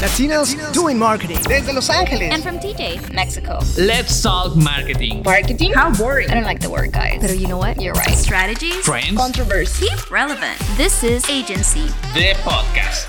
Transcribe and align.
Latinos 0.00 0.54
doing 0.74 0.98
marketing. 0.98 1.38
Desde 1.48 1.72
Los 1.72 1.88
Ángeles. 1.88 2.30
And 2.30 2.42
from 2.42 2.58
TJ, 2.58 3.14
Mexico. 3.14 3.58
Let's 3.78 4.20
talk 4.22 4.54
marketing. 4.54 5.22
Marketing. 5.24 5.72
How 5.72 5.90
boring. 5.90 6.30
I 6.30 6.34
don't 6.34 6.44
like 6.44 6.60
the 6.60 6.68
word, 6.68 6.92
guys. 6.92 7.16
Pero 7.18 7.32
you 7.32 7.48
know 7.48 7.56
what? 7.56 7.80
You're 7.80 7.94
right. 7.94 8.14
Strategies. 8.14 8.84
Trends. 8.84 9.16
Controversy. 9.16 9.86
Keep 9.88 10.10
relevant. 10.10 10.58
This 10.76 11.02
is 11.02 11.24
Agency. 11.30 11.86
The 12.12 12.34
podcast. 12.44 13.08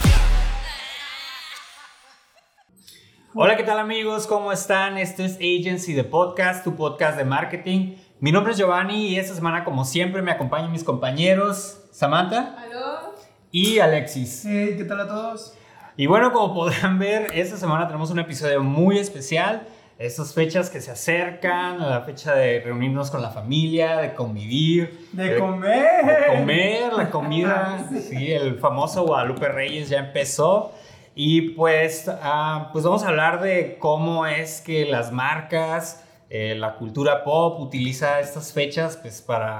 Hola, 3.35 3.57
¿qué 3.57 3.63
tal 3.65 3.79
amigos? 3.79 4.25
¿Cómo 4.25 4.53
están? 4.53 4.97
Esto 4.97 5.23
es 5.23 5.35
Agency 5.35 5.93
The 5.93 6.05
Podcast, 6.05 6.63
tu 6.63 6.73
podcast 6.75 7.17
de 7.17 7.25
marketing. 7.25 7.95
Mi 8.21 8.31
nombre 8.31 8.53
es 8.53 8.57
Giovanni 8.57 9.09
y 9.09 9.19
esta 9.19 9.35
semana, 9.35 9.65
como 9.65 9.83
siempre, 9.83 10.21
me 10.21 10.31
acompañan 10.31 10.71
mis 10.71 10.85
compañeros 10.85 11.79
Samantha 11.91 12.55
¿Aló? 12.57 13.13
y 13.51 13.77
Alexis. 13.79 14.43
Hey, 14.47 14.75
¿qué 14.77 14.85
tal 14.85 15.01
a 15.01 15.07
todos? 15.07 15.53
Y 15.99 16.05
bueno, 16.05 16.31
como 16.31 16.53
podrán 16.53 16.99
ver, 16.99 17.31
esta 17.33 17.57
semana 17.57 17.87
tenemos 17.87 18.11
un 18.11 18.19
episodio 18.19 18.61
muy 18.61 18.99
especial. 18.99 19.63
Estas 19.97 20.31
fechas 20.31 20.69
que 20.69 20.79
se 20.79 20.91
acercan, 20.91 21.79
la 21.79 22.01
fecha 22.01 22.35
de 22.35 22.59
reunirnos 22.59 23.09
con 23.09 23.23
la 23.23 23.31
familia, 23.31 23.97
de 23.97 24.13
convivir. 24.13 25.07
De 25.11 25.39
comer. 25.39 26.05
De 26.05 26.37
comer, 26.37 26.93
la 26.93 27.09
comida. 27.09 27.89
Sí, 27.99 28.31
el 28.31 28.59
famoso 28.59 29.07
Guadalupe 29.07 29.47
Reyes 29.47 29.89
ya 29.89 29.97
empezó. 29.97 30.71
Y 31.15 31.49
pues, 31.55 32.07
ah, 32.21 32.69
pues 32.73 32.85
vamos 32.85 33.03
a 33.03 33.07
hablar 33.07 33.41
de 33.41 33.77
cómo 33.79 34.27
es 34.27 34.61
que 34.61 34.85
las 34.85 35.11
marcas, 35.11 36.05
eh, 36.29 36.53
la 36.53 36.75
cultura 36.75 37.23
pop 37.23 37.59
utiliza 37.59 38.19
estas 38.19 38.53
fechas 38.53 38.97
pues, 38.97 39.23
para, 39.23 39.57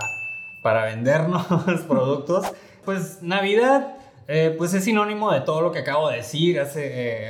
para 0.61 0.85
vendernos 0.85 1.47
productos. 1.87 2.45
Pues 2.85 3.23
Navidad 3.23 3.96
eh, 4.27 4.53
pues 4.57 4.73
es 4.73 4.83
sinónimo 4.83 5.31
de 5.31 5.41
todo 5.41 5.61
lo 5.61 5.71
que 5.71 5.79
acabo 5.79 6.09
de 6.09 6.17
decir 6.17 6.59
hace, 6.59 6.89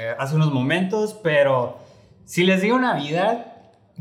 eh, 0.09 0.15
hace 0.17 0.35
unos 0.35 0.51
momentos, 0.51 1.13
pero 1.23 1.77
si 2.25 2.43
les 2.43 2.61
digo 2.61 2.79
Navidad, 2.79 3.53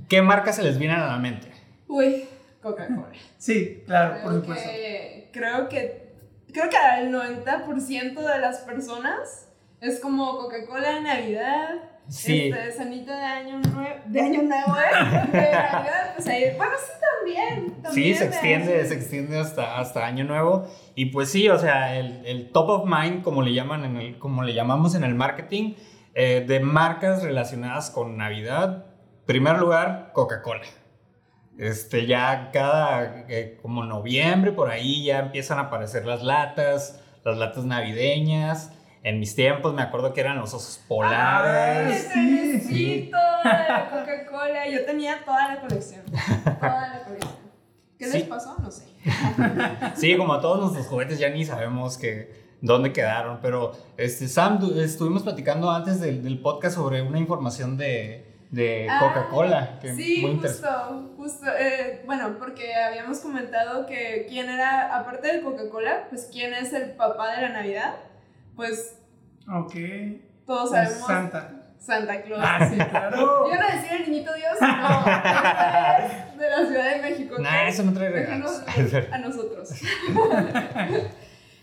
¿qué 0.09 0.23
marcas 0.23 0.57
se 0.57 0.63
les 0.63 0.79
vienen 0.79 0.99
a 0.99 1.07
la 1.09 1.19
mente? 1.19 1.49
Uy, 1.89 2.25
Coca-Cola. 2.63 3.09
Sí, 3.39 3.83
claro, 3.87 4.15
por 4.23 4.31
Creo 4.31 4.41
supuesto. 4.41 4.69
que, 4.71 5.31
creo 5.33 5.69
que 5.69 6.07
creo 6.53 6.71
que 6.71 6.77
al 6.77 7.13
90% 7.13 8.15
de 8.15 8.39
las 8.41 8.59
personas 8.61 9.49
es 9.81 10.01
como 10.01 10.39
Coca-Cola 10.39 10.97
en 10.97 11.05
Navidad. 11.05 11.69
Sí. 12.09 12.51
Este, 12.51 12.85
de 12.85 13.13
año 13.13 13.59
nuevo, 13.59 14.01
de 14.07 14.21
año 14.21 14.43
nuevo, 14.43 14.77
¿eh? 14.77 15.29
De 15.33 15.53
Navidad, 15.53 16.13
pues 16.15 16.29
ahí, 16.29 16.45
bueno, 16.57 16.73
sí 16.79 16.93
también. 17.01 17.75
Sí, 17.75 17.83
también 17.83 18.17
se 18.17 18.25
de 18.25 18.31
extiende, 18.31 18.87
se 18.87 18.95
extiende 18.95 19.39
hasta, 19.39 19.79
hasta 19.79 20.07
Año 20.07 20.25
Nuevo. 20.25 20.69
Y 20.95 21.07
pues 21.07 21.31
sí, 21.31 21.49
o 21.49 21.59
sea, 21.59 21.97
el, 21.99 22.25
el 22.25 22.51
top 22.53 22.69
of 22.71 22.85
mind, 22.85 23.23
como 23.23 23.43
le, 23.43 23.55
llaman 23.55 23.85
en 23.85 23.97
el, 23.97 24.19
como 24.19 24.45
le 24.45 24.55
llamamos 24.55 24.95
en 24.95 25.03
el 25.03 25.15
marketing, 25.15 25.75
eh, 26.15 26.45
de 26.47 26.61
marcas 26.61 27.23
relacionadas 27.23 27.91
con 27.91 28.17
Navidad. 28.17 28.87
Primer 29.27 29.59
lugar, 29.59 30.11
Coca-Cola. 30.13 30.63
Este, 31.59 32.07
ya 32.07 32.51
cada, 32.53 33.25
eh, 33.29 33.59
como 33.61 33.85
noviembre, 33.85 34.53
por 34.53 34.71
ahí 34.71 35.05
ya 35.05 35.19
empiezan 35.21 35.59
a 35.59 35.63
aparecer 35.63 36.07
las 36.07 36.23
latas, 36.23 37.03
las 37.25 37.37
latas 37.37 37.65
navideñas. 37.65 38.73
En 39.07 39.21
mis 39.21 39.37
tiempos 39.37 39.73
me 39.73 39.83
acuerdo 39.83 40.13
que 40.13 40.21
eran 40.21 40.37
los 40.39 40.53
osos 40.53 40.79
Ay, 40.81 40.85
polares. 40.89 42.11
el 42.17 42.61
sí, 42.61 43.11
la 43.45 43.89
Coca-Cola. 43.89 44.69
Yo 44.69 44.85
tenía 44.85 45.25
toda 45.25 45.55
la 45.55 45.61
colección. 45.61 46.03
Toda 46.07 46.89
la 46.89 47.03
colección. 47.05 47.37
¿Qué 47.99 48.07
Sí. 48.07 48.19
les 48.19 48.27
pasó? 48.29 48.57
No 48.61 48.69
sé. 48.71 48.85
Sí, 49.95 50.17
como 50.17 50.41
todos 50.41 50.61
nuestros 50.61 50.87
juguetes 50.89 51.21
ya 51.21 51.29
ni 51.31 51.45
sabemos 51.45 51.97
que, 51.99 52.47
dónde 52.61 52.93
quedaron, 52.93 53.39
pero 53.41 53.73
este, 53.97 54.27
Sam, 54.27 54.59
tú- 54.59 54.81
estuvimos 54.81 55.23
platicando 55.23 55.71
antes 55.71 56.01
del, 56.01 56.25
del 56.25 56.41
podcast 56.41 56.75
sobre 56.75 57.01
una 57.03 57.21
información 57.21 57.77
de, 57.77 58.27
de 58.51 58.89
Ah, 58.91 58.99
Coca-Cola. 58.99 59.79
Sí, 59.95 60.23
justo, 60.41 61.13
justo. 61.17 61.47
eh, 61.57 62.03
bueno, 62.07 62.37
porque 62.41 62.75
habíamos 62.75 63.21
comentado 63.21 63.87
que 63.87 64.27
quién 64.29 64.49
era, 64.51 64.99
aparte 64.99 65.33
de 65.33 65.43
Coca-Cola, 65.43 66.07
pues 66.11 66.29
quién 66.33 66.53
es 66.55 66.73
el 66.73 66.91
papá 66.97 67.37
de 67.37 67.43
la 67.43 67.49
Navidad. 67.51 67.95
Pues 68.57 68.99
Ok. 69.49 69.75
todos 70.47 70.71
Pues 70.71 70.83
sabemos. 70.89 71.07
Santa. 71.07 71.53
Santa 71.79 72.23
Claus. 72.23 72.43
Ah, 72.45 72.69
sí, 72.69 72.77
claro. 72.77 73.17
Yo 73.51 73.55
no 73.55 73.67
decía 73.69 73.97
el 73.97 74.11
niñito 74.11 74.33
Dios, 74.35 74.55
no. 74.61 74.99
este 75.99 76.33
es 76.33 76.39
de 76.39 76.51
la 76.51 76.67
Ciudad 76.67 76.95
de 76.97 77.03
México. 77.03 77.37
Nah, 77.39 77.69
eso 77.69 77.83
no 77.85 77.93
trae 77.93 78.11
regalos. 78.11 78.63
A 79.13 79.19
nosotros. 79.19 79.71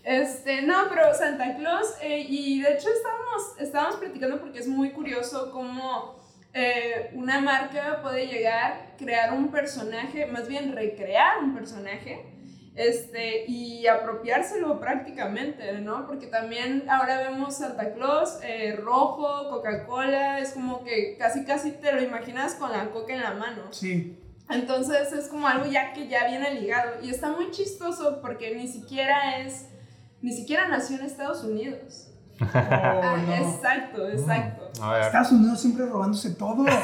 Este, 0.04 0.62
no, 0.64 0.90
pero 0.90 1.14
Santa 1.14 1.56
Claus, 1.56 1.96
eh, 2.02 2.20
y 2.28 2.62
de 2.62 2.74
hecho 2.74 2.90
estábamos, 2.90 3.60
estábamos 3.60 3.96
platicando 3.98 4.40
porque 4.40 4.60
es 4.60 4.68
muy 4.68 4.92
curioso 4.92 5.50
cómo 5.52 6.20
eh, 6.54 7.12
una 7.14 7.40
marca 7.40 8.02
puede 8.02 8.28
llegar, 8.28 8.96
crear 8.98 9.32
un 9.34 9.50
personaje, 9.50 10.26
más 10.26 10.48
bien 10.48 10.74
recrear 10.74 11.40
un 11.40 11.54
personaje, 11.56 12.33
este, 12.76 13.46
y 13.48 13.86
apropiárselo 13.88 14.80
prácticamente, 14.80 15.74
¿no? 15.74 16.08
Porque 16.08 16.28
también 16.28 16.86
ahora 16.90 17.30
vemos 17.30 17.58
Santa 17.58 17.94
Claus 17.94 18.40
eh, 18.44 18.76
rojo, 18.76 19.50
Coca-Cola, 19.50 20.40
es 20.40 20.54
como 20.54 20.84
que 20.84 21.16
casi 21.18 21.46
casi 21.46 21.72
te 21.72 21.92
lo 21.92 22.02
imaginas 22.02 22.56
con 22.56 22.72
la 22.72 22.90
coca 22.90 23.14
en 23.14 23.22
la 23.22 23.34
mano. 23.34 23.72
Sí. 23.72 24.18
Entonces 24.50 25.12
es 25.14 25.28
como 25.28 25.48
algo 25.48 25.66
ya 25.66 25.94
que 25.94 26.08
ya 26.08 26.28
viene 26.28 26.60
ligado 26.60 27.02
y 27.02 27.10
está 27.10 27.30
muy 27.30 27.52
chistoso 27.52 28.20
porque 28.22 28.56
ni 28.56 28.68
siquiera 28.68 29.40
es, 29.40 29.68
ni 30.22 30.32
siquiera 30.32 30.68
nació 30.68 30.98
en 30.98 31.06
Estados 31.06 31.44
Unidos. 31.44 32.13
Oh, 32.44 32.58
Ah, 32.58 33.18
no. 33.26 33.34
Exacto, 33.34 34.10
exacto. 34.10 34.72
A 34.82 34.94
ver. 34.94 35.02
Estados 35.04 35.32
Unidos 35.32 35.62
siempre 35.62 35.86
robándose 35.86 36.32
todo. 36.32 36.66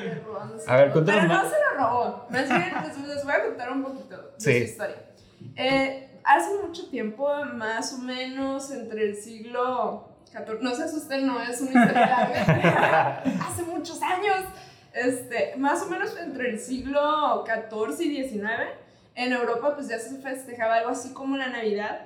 Eh, 0.00 0.22
robándose 0.26 0.70
A 0.70 0.76
ver, 0.76 0.92
todo. 0.92 1.04
Pero 1.04 1.22
no 1.22 1.28
más. 1.28 1.44
se 1.48 1.56
lo 1.58 1.78
robó. 1.86 2.26
Más 2.30 2.48
bien 2.48 2.72
les, 2.86 2.98
les 3.08 3.24
voy 3.24 3.32
a 3.32 3.44
contar 3.46 3.72
un 3.72 3.82
poquito 3.82 4.16
de 4.16 4.22
Sí. 4.38 4.58
su 4.58 4.64
historia. 4.64 4.96
Eh, 5.56 6.20
hace 6.24 6.50
mucho 6.64 6.88
tiempo, 6.90 7.28
más 7.54 7.92
o 7.94 7.98
menos 7.98 8.70
entre 8.70 9.08
el 9.08 9.16
siglo 9.16 10.08
XIV, 10.30 10.60
no 10.60 10.74
se 10.74 10.82
asusten, 10.84 11.26
no 11.26 11.40
es 11.40 11.60
una 11.60 11.70
historia 11.84 12.06
larga, 12.06 13.22
hace 13.48 13.62
muchos 13.62 14.00
años, 14.02 14.44
este, 14.92 15.54
más 15.56 15.82
o 15.82 15.86
menos 15.86 16.16
entre 16.18 16.50
el 16.50 16.58
siglo 16.60 17.44
XIV 17.46 18.00
y 18.02 18.28
XIX, 18.28 18.44
en 19.14 19.32
Europa 19.32 19.74
pues 19.74 19.88
ya 19.88 19.98
se 19.98 20.16
festejaba 20.18 20.76
algo 20.76 20.90
así 20.90 21.12
como 21.14 21.36
la 21.36 21.48
Navidad 21.48 22.00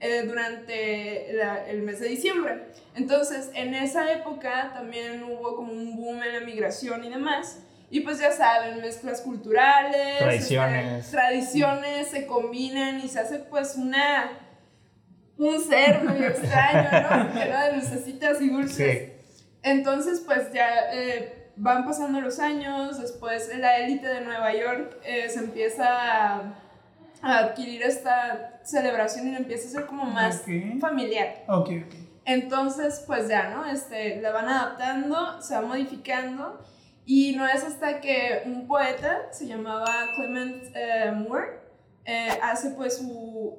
eh, 0.00 0.22
durante 0.24 1.32
la- 1.34 1.66
el 1.68 1.82
mes 1.82 2.00
de 2.00 2.08
diciembre. 2.08 2.64
Entonces, 2.94 3.50
en 3.54 3.74
esa 3.74 4.10
época 4.12 4.72
también 4.74 5.22
hubo 5.22 5.56
como 5.56 5.72
un 5.72 5.96
boom 5.96 6.22
en 6.22 6.32
la 6.34 6.40
migración 6.40 7.04
y 7.04 7.10
demás. 7.10 7.60
Y 7.90 8.00
pues 8.00 8.18
ya 8.20 8.30
saben, 8.30 8.80
mezclas 8.80 9.20
culturales, 9.20 10.18
Tradiciones. 10.18 11.04
este, 11.04 11.16
tradiciones 11.16 12.06
se 12.08 12.26
combinan 12.26 13.00
y 13.00 13.08
se 13.08 13.18
hace 13.20 13.38
pues 13.40 13.74
una 13.76 14.30
un 15.36 15.60
ser 15.60 16.02
medio 16.02 16.28
extraño, 16.28 16.88
¿no? 16.92 17.34
Lleno 17.34 17.60
de 17.64 17.72
lucecitas 17.76 18.40
y 18.42 18.50
dulces. 18.50 18.76
Sí. 18.76 19.12
Entonces, 19.62 20.22
pues 20.24 20.52
ya 20.52 20.68
eh, 20.92 21.50
van 21.56 21.84
pasando 21.84 22.20
los 22.20 22.38
años, 22.38 23.00
después 23.00 23.50
la 23.58 23.78
élite 23.78 24.06
de 24.06 24.20
Nueva 24.20 24.54
York 24.54 24.96
eh, 25.04 25.28
se 25.28 25.40
empieza 25.40 25.86
a, 26.36 26.59
a 27.22 27.38
adquirir 27.38 27.82
esta 27.82 28.60
celebración 28.64 29.28
y 29.28 29.32
la 29.32 29.38
empieza 29.38 29.68
a 29.68 29.70
ser 29.70 29.86
como 29.86 30.04
más 30.04 30.44
familiar. 30.80 31.44
Ok, 31.48 31.70
ok. 31.86 31.94
Entonces, 32.24 33.02
pues 33.06 33.28
ya, 33.28 33.50
¿no? 33.50 33.66
Este, 33.66 34.20
la 34.20 34.30
van 34.30 34.48
adaptando, 34.48 35.40
se 35.42 35.54
va 35.54 35.62
modificando 35.62 36.60
y 37.04 37.34
no 37.34 37.46
es 37.46 37.64
hasta 37.64 38.00
que 38.00 38.42
un 38.46 38.66
poeta, 38.66 39.32
se 39.32 39.46
llamaba 39.46 39.86
Clement 40.14 40.64
eh, 40.74 41.12
Moore, 41.12 41.60
eh, 42.04 42.38
hace 42.42 42.70
pues 42.70 42.98
su... 42.98 43.58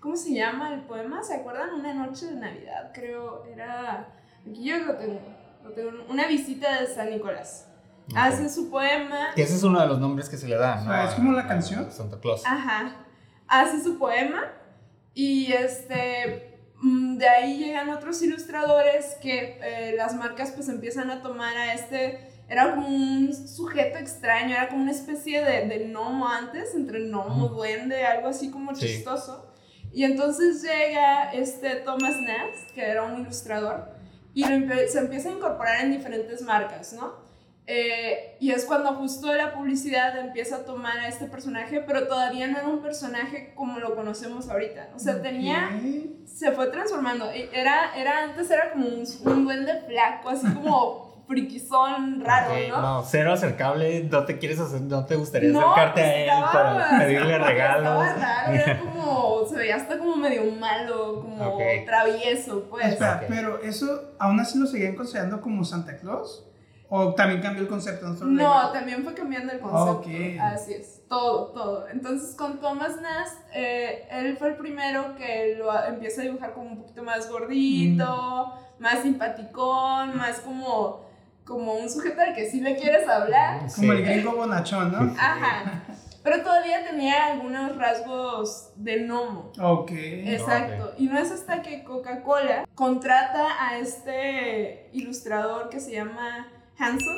¿Cómo 0.00 0.16
se 0.16 0.32
llama 0.32 0.74
el 0.74 0.80
poema? 0.82 1.22
¿Se 1.22 1.34
acuerdan? 1.34 1.74
Una 1.74 1.92
noche 1.92 2.26
de 2.26 2.36
Navidad, 2.36 2.90
creo, 2.92 3.44
era... 3.44 4.08
Aquí 4.48 4.64
yo 4.64 4.78
lo 4.78 4.96
tengo, 4.96 5.20
lo 5.62 5.70
tengo, 5.72 5.90
una 6.08 6.26
visita 6.26 6.80
de 6.80 6.86
San 6.86 7.10
Nicolás. 7.10 7.69
Ok. 8.10 8.16
Hace 8.16 8.48
su 8.48 8.70
poema 8.70 9.28
Que 9.34 9.42
ese 9.42 9.54
es 9.56 9.62
uno 9.62 9.80
de 9.80 9.86
los 9.86 9.98
nombres 10.00 10.28
que 10.28 10.36
se 10.36 10.48
le 10.48 10.56
da, 10.56 10.80
O 10.80 10.84
¿no? 10.84 10.90
sea, 10.92 11.04
¿es 11.04 11.14
como 11.14 11.32
la 11.32 11.42
A- 11.42 11.46
canción? 11.48 11.90
Santa 11.92 12.18
Claus. 12.20 12.42
Ajá. 12.46 12.96
Hace 13.48 13.82
su 13.82 13.98
poema 13.98 14.44
y 15.14 15.52
este 15.52 16.58
mm, 16.82 17.16
de 17.18 17.28
ahí 17.28 17.58
llegan 17.58 17.88
otros 17.90 18.22
ilustradores 18.22 19.16
que 19.20 19.58
eh, 19.62 19.94
las 19.96 20.14
marcas 20.14 20.52
pues 20.52 20.68
empiezan 20.68 21.10
a 21.10 21.22
tomar 21.22 21.56
a 21.56 21.74
este 21.74 22.28
era 22.48 22.74
como 22.74 22.88
un 22.88 23.32
sujeto 23.32 23.98
extraño, 23.98 24.54
era 24.56 24.68
como 24.68 24.82
una 24.82 24.90
especie 24.90 25.44
de, 25.44 25.66
de 25.68 25.84
gnomo 25.86 26.28
antes, 26.28 26.74
entre 26.74 26.98
gnomo, 27.06 27.46
duende, 27.48 28.04
algo 28.04 28.26
así 28.26 28.50
como 28.50 28.74
Sí. 28.74 28.86
chistoso. 28.86 29.52
Y 29.92 30.02
entonces 30.02 30.60
llega 30.62 31.32
este 31.32 31.76
Thomas 31.76 32.16
Nast, 32.20 32.72
que 32.74 32.82
era 32.84 33.04
un 33.04 33.20
ilustrador, 33.20 33.90
y 34.34 34.42
lo 34.44 34.50
empe- 34.54 34.88
se 34.88 34.98
empieza 34.98 35.28
a 35.28 35.32
incorporar 35.32 35.80
en 35.84 35.92
diferentes 35.92 36.42
marcas, 36.42 36.92
¿no? 36.92 37.14
Eh, 37.66 38.36
y 38.40 38.50
es 38.50 38.64
cuando 38.64 38.94
justo 38.94 39.32
la 39.32 39.52
publicidad 39.54 40.18
empieza 40.18 40.56
a 40.56 40.64
tomar 40.64 40.98
a 40.98 41.08
este 41.08 41.26
personaje, 41.26 41.80
pero 41.86 42.08
todavía 42.08 42.48
no 42.48 42.58
era 42.58 42.66
un 42.66 42.82
personaje 42.82 43.52
como 43.54 43.78
lo 43.78 43.94
conocemos 43.94 44.48
ahorita. 44.48 44.88
O 44.94 44.98
sea, 44.98 45.22
tenía 45.22 45.70
se 46.24 46.52
fue 46.52 46.66
transformando. 46.68 47.30
Era, 47.30 47.94
era, 47.96 48.24
antes 48.24 48.50
era 48.50 48.72
como 48.72 48.86
un, 48.88 49.04
un 49.24 49.44
duende 49.44 49.82
flaco, 49.86 50.30
así 50.30 50.46
como 50.52 51.10
friquizón 51.28 52.24
raro, 52.24 52.54
¿no? 52.68 52.80
no, 52.82 53.02
cero 53.04 53.32
acercable, 53.32 54.02
no 54.10 54.24
te 54.24 54.36
quieres 54.38 54.58
hacer, 54.58 54.80
no 54.80 55.06
te 55.06 55.14
gustaría 55.14 55.50
No, 55.50 55.60
acercarte 55.60 56.00
a 56.02 56.16
él 56.24 56.28
estaba- 56.28 56.74
para 56.74 56.98
pedirle 56.98 57.38
regalos. 57.38 58.04
Estaba 58.08 58.42
raro, 58.42 58.52
era 58.52 58.80
como, 58.80 59.46
se 59.48 59.56
veía 59.56 59.76
hasta 59.76 59.96
como 59.98 60.16
medio 60.16 60.44
malo, 60.58 61.20
como 61.22 61.58
travieso, 61.86 62.64
pues. 62.68 62.86
Espera, 62.94 63.24
pero 63.28 63.62
eso 63.62 64.14
aún 64.18 64.40
así 64.40 64.58
lo 64.58 64.66
seguían 64.66 64.96
considerando 64.96 65.40
como 65.40 65.64
Santa 65.64 65.96
Claus. 65.98 66.46
¿O 66.92 67.14
también 67.14 67.40
cambió 67.40 67.62
el 67.62 67.68
concepto? 67.68 68.08
No, 68.08 68.24
No, 68.26 68.70
también 68.72 69.04
fue 69.04 69.14
cambiando 69.14 69.52
el 69.52 69.60
concepto. 69.60 69.90
Ok. 70.00 70.06
Así 70.40 70.72
es, 70.74 71.02
todo, 71.08 71.52
todo. 71.52 71.88
Entonces 71.88 72.34
con 72.34 72.60
Thomas 72.60 73.00
Nast, 73.00 73.38
eh, 73.54 74.08
él 74.10 74.36
fue 74.36 74.48
el 74.48 74.56
primero 74.56 75.14
que 75.16 75.54
lo 75.56 75.72
empieza 75.84 76.20
a 76.22 76.24
dibujar 76.24 76.52
como 76.52 76.70
un 76.70 76.78
poquito 76.82 77.02
más 77.04 77.30
gordito, 77.30 78.52
Mm. 78.78 78.82
más 78.82 78.98
simpaticón, 79.02 80.16
más 80.16 80.40
como, 80.40 81.06
como 81.44 81.74
un 81.74 81.88
sujeto 81.88 82.20
al 82.22 82.34
que 82.34 82.50
sí 82.50 82.60
le 82.60 82.74
quieres 82.76 83.08
hablar. 83.08 83.60
Como 83.60 83.92
Sí. 83.92 83.98
el 83.98 84.04
gringo 84.04 84.32
bonachón, 84.34 84.90
¿no? 84.92 84.98
Ajá. 85.18 85.84
Pero 86.22 86.42
todavía 86.42 86.84
tenía 86.84 87.26
algunos 87.26 87.76
rasgos 87.76 88.72
de 88.76 89.04
gnomo. 89.06 89.52
Ok. 89.60 89.90
Exacto. 89.92 90.92
Y 90.98 91.06
no 91.06 91.18
es 91.18 91.30
hasta 91.30 91.62
que 91.62 91.82
Coca-Cola 91.82 92.66
contrata 92.74 93.46
a 93.58 93.78
este 93.78 94.90
ilustrador 94.92 95.70
que 95.70 95.80
se 95.80 95.92
llama 95.92 96.46
Hanson. 96.80 97.16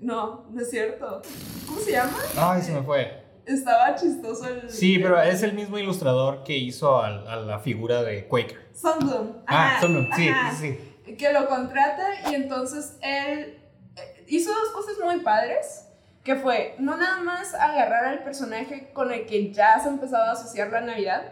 No, 0.00 0.46
no 0.50 0.60
es 0.60 0.70
cierto. 0.70 1.22
¿Cómo 1.66 1.80
se 1.80 1.92
llama? 1.92 2.16
Ay, 2.36 2.62
se 2.62 2.72
me 2.72 2.82
fue. 2.82 3.24
Estaba 3.46 3.94
chistoso 3.94 4.46
el. 4.46 4.68
Sí, 4.70 4.98
pero 4.98 5.20
es 5.22 5.42
el 5.42 5.54
mismo 5.54 5.78
ilustrador 5.78 6.42
que 6.44 6.56
hizo 6.56 7.00
a, 7.02 7.10
la 7.36 7.58
figura 7.60 8.02
de 8.02 8.26
Quaker. 8.26 8.68
Sundblom. 8.74 9.42
Ah, 9.46 9.78
Sunblum, 9.80 10.08
sí, 10.14 10.28
ajá. 10.28 10.54
sí, 10.54 10.76
sí. 11.04 11.14
Que 11.14 11.32
lo 11.32 11.48
contrata 11.48 12.30
y 12.30 12.34
entonces 12.34 12.98
él 13.00 13.58
eh, 13.96 14.24
hizo 14.26 14.50
dos 14.50 14.70
cosas 14.70 14.96
muy 15.02 15.20
padres. 15.20 15.84
Que 16.22 16.36
fue 16.36 16.74
no 16.78 16.96
nada 16.98 17.22
más 17.22 17.54
agarrar 17.54 18.04
al 18.04 18.22
personaje 18.22 18.90
con 18.92 19.10
el 19.12 19.24
que 19.24 19.50
ya 19.50 19.78
se 19.78 19.88
empezaba 19.88 20.28
a 20.28 20.32
asociar 20.32 20.70
la 20.70 20.82
Navidad, 20.82 21.22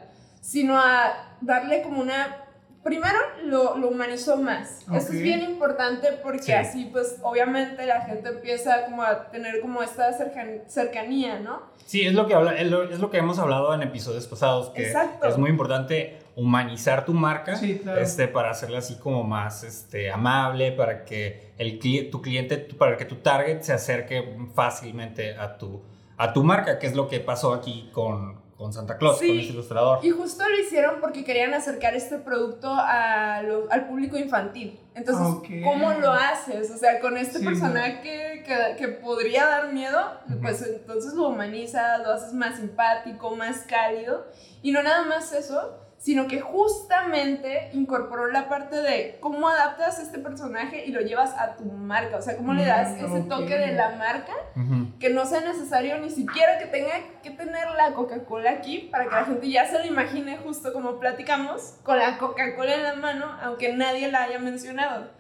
sino 0.41 0.79
a 0.79 1.37
darle 1.41 1.83
como 1.83 2.01
una. 2.01 2.45
Primero 2.87 3.19
lo, 3.45 3.77
lo 3.77 3.89
humanizó 3.89 4.37
más. 4.37 4.83
Esto 4.83 4.93
Ok. 4.93 5.15
es 5.15 5.21
bien 5.23 5.43
importante 5.43 6.07
porque 6.23 6.43
Sí. 6.45 6.53
así, 6.53 6.85
pues, 6.93 7.19
obviamente 7.23 7.85
la 7.85 8.03
gente 8.03 8.29
empieza 8.29 8.85
como 8.85 9.03
a 9.03 9.29
tener 9.33 9.61
como 9.61 9.83
esta 9.83 10.17
cercan- 10.17 10.63
cercanía, 10.69 11.41
¿no? 11.41 11.63
Sí, 11.85 12.07
es 12.07 12.15
lo 12.15 12.29
que 12.29 12.35
habla, 12.35 12.55
es 12.55 12.71
lo, 12.71 12.85
es 12.85 13.01
lo 13.01 13.11
que 13.11 13.19
hemos 13.19 13.41
hablado 13.41 13.75
en 13.75 13.83
episodios 13.83 14.29
pasados, 14.29 14.71
que 14.71 14.87
Exacto. 14.87 15.27
es 15.27 15.37
muy 15.37 15.51
importante 15.51 16.19
humanizar 16.37 17.05
tu 17.05 17.13
marca 17.13 17.57
Sí, 17.57 17.81
claro. 17.83 18.01
este, 18.01 18.29
para 18.29 18.51
hacerla 18.51 18.79
así 18.79 18.95
como 18.97 19.25
más 19.25 19.65
este, 19.65 20.13
amable, 20.13 20.71
para 20.71 21.05
que 21.05 21.53
el, 21.59 21.81
tu 22.11 22.23
cliente, 22.23 22.57
para 22.57 22.97
que 22.97 23.05
tu 23.05 23.17
target 23.17 23.63
se 23.63 23.73
acerque 23.73 24.37
fácilmente 24.55 25.37
a 25.37 25.59
tu, 25.59 25.83
a 26.17 26.33
tu 26.33 26.45
marca, 26.45 26.79
que 26.79 26.87
es 26.87 26.95
lo 26.95 27.09
que 27.09 27.19
pasó 27.19 27.53
aquí 27.53 27.91
con, 27.93 28.46
con 28.57 28.73
Santa 28.73 28.97
Claus, 28.97 29.19
Sí. 29.19 29.29
con 29.29 29.39
este 29.39 29.53
ilustrador. 29.53 29.99
Y 30.05 30.11
justo 30.11 30.49
lo 30.49 30.59
hicieron 30.59 31.01
porque 31.01 31.25
querían 31.25 31.53
acercar 31.55 31.95
este 31.95 32.19
producto 32.19 32.69
a 32.73 33.43
lo- 33.43 33.71
al 33.71 33.87
público 33.87 34.17
infantil. 34.17 34.81
Entonces. 34.95 35.27
¿cómo 35.63 35.93
lo 35.93 36.11
haces? 36.11 36.71
O 36.71 36.79
sea, 36.79 36.99
con 37.01 37.19
este 37.19 37.41
Sí, 37.41 37.45
personaje 37.45 38.01
que, 38.47 38.77
que 38.79 38.89
podría 38.89 39.45
dar 39.45 39.73
miedo, 39.75 40.01
pues 40.41 40.63
entonces 40.67 41.13
lo 41.13 41.29
humanizas, 41.29 42.01
lo 42.03 42.13
haces 42.13 42.33
más 42.33 42.57
simpático, 42.57 43.37
más 43.37 43.59
cálido. 43.69 44.27
Y 44.63 44.73
no 44.73 44.83
nada 44.83 45.05
más 45.05 45.33
eso, 45.35 45.79
sino 46.07 46.29
que 46.29 46.41
justamente 46.41 47.69
incorporó 47.73 48.29
la 48.29 48.49
parte 48.49 48.77
de 48.77 49.19
cómo 49.19 49.49
adaptas 49.49 49.99
este 49.99 50.21
personaje 50.21 50.87
y 50.87 50.93
lo 50.93 51.01
llevas 51.01 51.35
a 51.37 51.57
tu 51.57 51.65
marca. 51.65 52.19
O 52.19 52.23
sea, 52.23 52.37
cómo 52.37 52.55
le 52.55 52.65
das 52.65 52.93
Mm, 52.93 53.07
ese 53.07 53.21
toque 53.23 53.59
de 53.59 53.73
la 53.73 53.97
marca 53.97 54.33
que 55.01 55.11
no 55.11 55.27
sea 55.27 55.41
necesario 55.41 55.99
ni 55.99 56.11
siquiera 56.11 56.61
que 56.61 56.67
tenga 56.67 56.93
que 57.25 57.33
tener 57.33 57.69
la 57.77 57.93
Coca-Cola 57.93 58.53
aquí 58.53 58.89
para 58.89 59.07
que 59.07 59.17
la 59.17 59.25
gente 59.25 59.51
ya 59.51 59.67
se 59.67 59.81
lo 59.81 59.85
imagine 59.85 60.37
justo 60.37 60.73
como 60.73 61.01
platicamos, 61.01 61.75
con 61.83 61.99
la 61.99 62.19
Coca-Cola 62.19 62.77
en 62.77 62.83
la 62.85 62.95
mano, 62.95 63.27
aunque 63.43 63.73
nadie 63.73 64.09
la 64.09 64.23
haya 64.23 64.39
mencionado. 64.39 65.11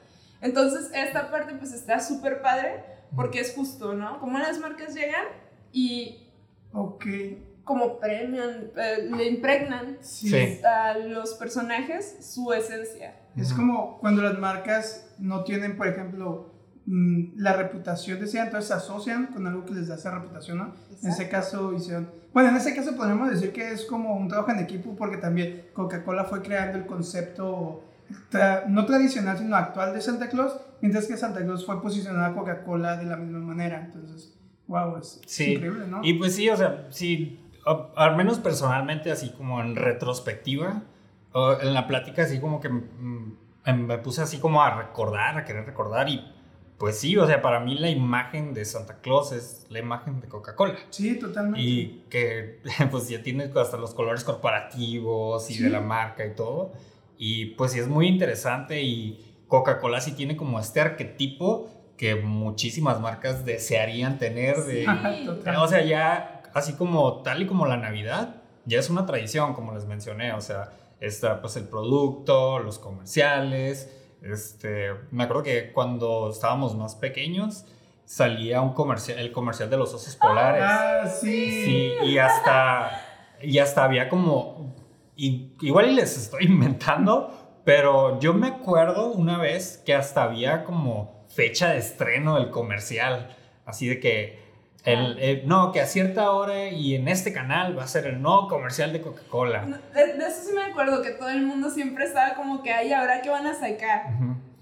Entonces, 0.41 0.93
esta 0.95 1.33
parte 1.33 1.55
pues 1.55 1.73
está 1.73 1.99
súper 1.99 2.43
padre 2.43 2.85
porque 3.17 3.41
es 3.41 3.57
justo, 3.57 3.95
¿no? 3.95 4.21
Como 4.21 4.39
las 4.39 4.61
marcas 4.61 4.95
llegan 4.95 5.25
y 5.73 6.23
Ok. 6.73 7.07
Como 7.67 7.99
premian, 7.99 8.71
eh, 8.77 9.11
le 9.15 9.27
impregnan 9.29 9.99
Sí. 10.01 10.61
A 10.65 10.97
los 10.97 11.35
personajes 11.35 12.17
su 12.21 12.51
esencia. 12.55 13.17
Es 13.37 13.53
como 13.53 13.99
cuando 13.99 14.23
las 14.23 14.39
marcas 14.39 15.13
no 15.19 15.45
tienen, 15.45 15.77
por 15.77 15.89
ejemplo, 15.89 16.55
mm, 16.87 17.33
la 17.37 17.53
reputación 17.55 18.19
de 18.21 18.27
entonces 18.45 18.69
se 18.69 18.73
asocian 18.75 19.27
con 19.27 19.47
algo 19.47 19.65
que 19.67 19.75
les 19.75 19.89
da 19.89 19.97
esa 19.97 20.13
reputación, 20.13 20.59
¿no? 20.59 20.75
En 21.03 21.11
ese 21.11 21.29
caso 21.29 21.75
hicieron... 21.75 22.09
Bueno, 22.33 22.51
en 22.51 22.57
ese 22.57 22.75
caso 22.75 22.95
podemos 22.97 23.29
decir 23.31 23.53
que 23.53 23.73
es 23.73 23.85
como 23.85 24.15
un 24.17 24.29
trabajo 24.29 24.53
en 24.53 24.61
equipo 24.61 24.95
porque 24.95 25.17
también 25.17 25.67
Coca-Cola 25.75 26.25
fue 26.25 26.43
creando 26.43 26.79
el 26.79 26.87
concepto 26.87 27.83
tra- 28.31 28.65
no 28.69 28.87
tradicional, 28.87 29.37
sino 29.39 29.57
actual 29.57 29.93
de 29.93 30.01
Santa 30.01 30.29
Claus, 30.29 30.57
mientras 30.81 31.07
que 31.07 31.17
Santa 31.17 31.41
Claus 31.45 31.67
fue 31.67 31.83
posicionada 31.83 32.29
a 32.29 32.35
Coca-Cola 32.35 32.97
de 32.97 33.07
la 33.07 33.17
misma 33.17 33.41
manera. 33.41 33.83
Entonces, 33.87 34.35
wow, 34.69 34.99
es, 34.99 35.21
es 35.25 35.31
Sí. 35.33 35.55
increíble, 35.55 35.87
¿no? 35.89 36.01
Y 36.05 36.15
pues 36.15 36.35
sí, 36.37 36.49
o 36.51 36.57
sea, 36.57 36.87
sí, 36.91 37.41
al 37.97 38.17
menos 38.17 38.39
personalmente, 38.39 39.11
así 39.11 39.31
como 39.31 39.61
en 39.61 39.77
retrospectiva, 39.77 40.83
o 41.33 41.59
en 41.61 41.75
la 41.75 41.87
plática, 41.87 42.23
así 42.23 42.41
como 42.41 42.61
que 42.61 42.69
mm, 42.69 43.39
em- 43.67 43.87
me 43.87 43.99
puse 43.99 44.23
así 44.23 44.39
como 44.39 44.63
a 44.63 44.71
recordar, 44.83 45.37
a 45.39 45.45
querer 45.45 45.67
recordar, 45.67 46.09
y 46.09 46.33
pues 46.79 46.99
sí, 46.99 47.17
o 47.17 47.27
sea, 47.27 47.41
para 47.43 47.61
mí 47.61 47.75
la 47.79 47.89
imagen 47.89 48.53
de 48.55 48.65
Santa 48.67 49.01
Claus 49.01 49.33
es 49.33 49.67
la 49.71 49.79
imagen 49.79 50.21
de 50.21 50.29
Coca-Cola. 50.29 50.75
sí, 50.91 51.19
totalmente. 51.19 51.61
Y 51.61 52.05
que 52.11 52.61
pues 52.91 53.09
ya 53.09 53.23
tiene 53.23 53.51
hasta 53.57 53.77
los 53.79 53.95
colores 53.95 54.25
corporativos 54.25 55.51
y 55.51 55.55
Sí. 55.55 55.63
de 55.63 55.71
la 55.71 55.81
marca 55.81 56.25
y 56.27 56.35
todo. 56.35 56.73
Y 57.19 57.47
pues 57.57 57.73
sí 57.73 57.79
es 57.79 57.89
muy 57.89 58.07
interesante 58.09 58.83
y 58.83 59.43
Coca-Cola 59.49 60.01
sí 60.01 60.13
tiene 60.13 60.37
como 60.37 60.61
este 60.61 60.81
arquetipo 60.83 61.71
que 61.97 62.15
muchísimas 62.17 63.01
marcas 63.01 63.47
desearían 63.47 64.19
tener 64.19 64.57
de... 64.65 64.85
Sí. 64.85 65.25
Total. 65.25 65.57
O 65.57 65.67
sea, 65.69 65.83
ya 65.83 66.36
así 66.57 66.73
como 66.75 67.23
tal 67.23 67.43
y 67.43 67.47
como 67.47 67.67
la 67.67 67.77
Navidad, 67.77 68.37
ya 68.65 68.79
es 68.79 68.91
una 68.91 69.07
tradición, 69.07 69.55
como 69.55 69.73
les 69.75 69.85
mencioné. 69.87 70.33
O 70.33 70.41
sea, 70.41 70.71
está 71.01 71.41
pues 71.41 71.57
el 71.57 71.65
producto, 71.69 72.59
los 72.59 72.79
comerciales. 72.79 73.93
Este, 74.23 74.91
me 75.11 75.25
acuerdo 75.25 75.43
que 75.43 75.73
cuando 75.73 76.31
estábamos 76.31 76.75
más 76.75 76.95
pequeños 76.97 77.65
salía 78.05 78.61
un 78.63 78.73
comercial, 78.73 79.19
el 79.19 79.33
comercial 79.33 79.69
de 79.71 79.77
los 79.77 79.93
osos 79.93 80.17
polares. 80.17 80.63
Ah, 80.65 81.07
sí. 81.07 81.65
Sí, 81.65 81.93
y 82.05 82.19
hasta, 82.19 82.91
y 83.43 83.59
hasta 83.59 83.85
había 83.85 84.09
como, 84.09 84.75
y- 85.17 85.53
igual 85.61 85.91
y 85.91 85.95
les 85.95 86.17
estoy 86.17 86.45
inventando, 86.47 87.61
pero 87.65 88.19
yo 88.21 88.33
me 88.33 88.47
acuerdo 88.49 89.09
una 89.13 89.39
vez 89.39 89.83
que 89.85 89.95
hasta 89.95 90.23
había 90.23 90.65
como 90.65 91.27
fecha 91.29 91.71
de 91.71 91.79
estreno 91.79 92.37
del 92.37 92.51
comercial, 92.51 93.37
así 93.65 93.87
de 93.89 94.01
que, 94.01 94.46
el, 94.87 95.19
eh, 95.21 95.43
no, 95.47 95.73
que 95.73 95.81
a 95.81 95.87
cierta 95.87 96.31
hora 96.31 96.69
y 96.69 96.95
en 96.95 97.09
este 97.09 97.33
canal 97.33 97.77
va 97.79 97.83
a 97.85 97.87
ser 97.89 98.07
el 98.07 98.23
nuevo 98.23 98.49
comercial 98.49 98.93
de 98.93 99.03
Coca-Cola. 99.03 99.67
De, 99.95 100.15
de 100.15 100.27
eso 100.27 100.43
sí 100.49 100.55
me 100.55 100.63
acuerdo, 100.63 101.03
que 101.03 101.11
todo 101.11 101.29
el 101.29 101.45
mundo 101.45 101.69
siempre 101.71 102.05
estaba 102.05 102.35
como 102.35 102.63
que, 102.63 102.73
ay, 102.73 102.93
¿ahora 102.93 103.21
qué 103.21 103.29
van 103.29 103.47
a 103.47 103.55
sacar? 103.55 104.07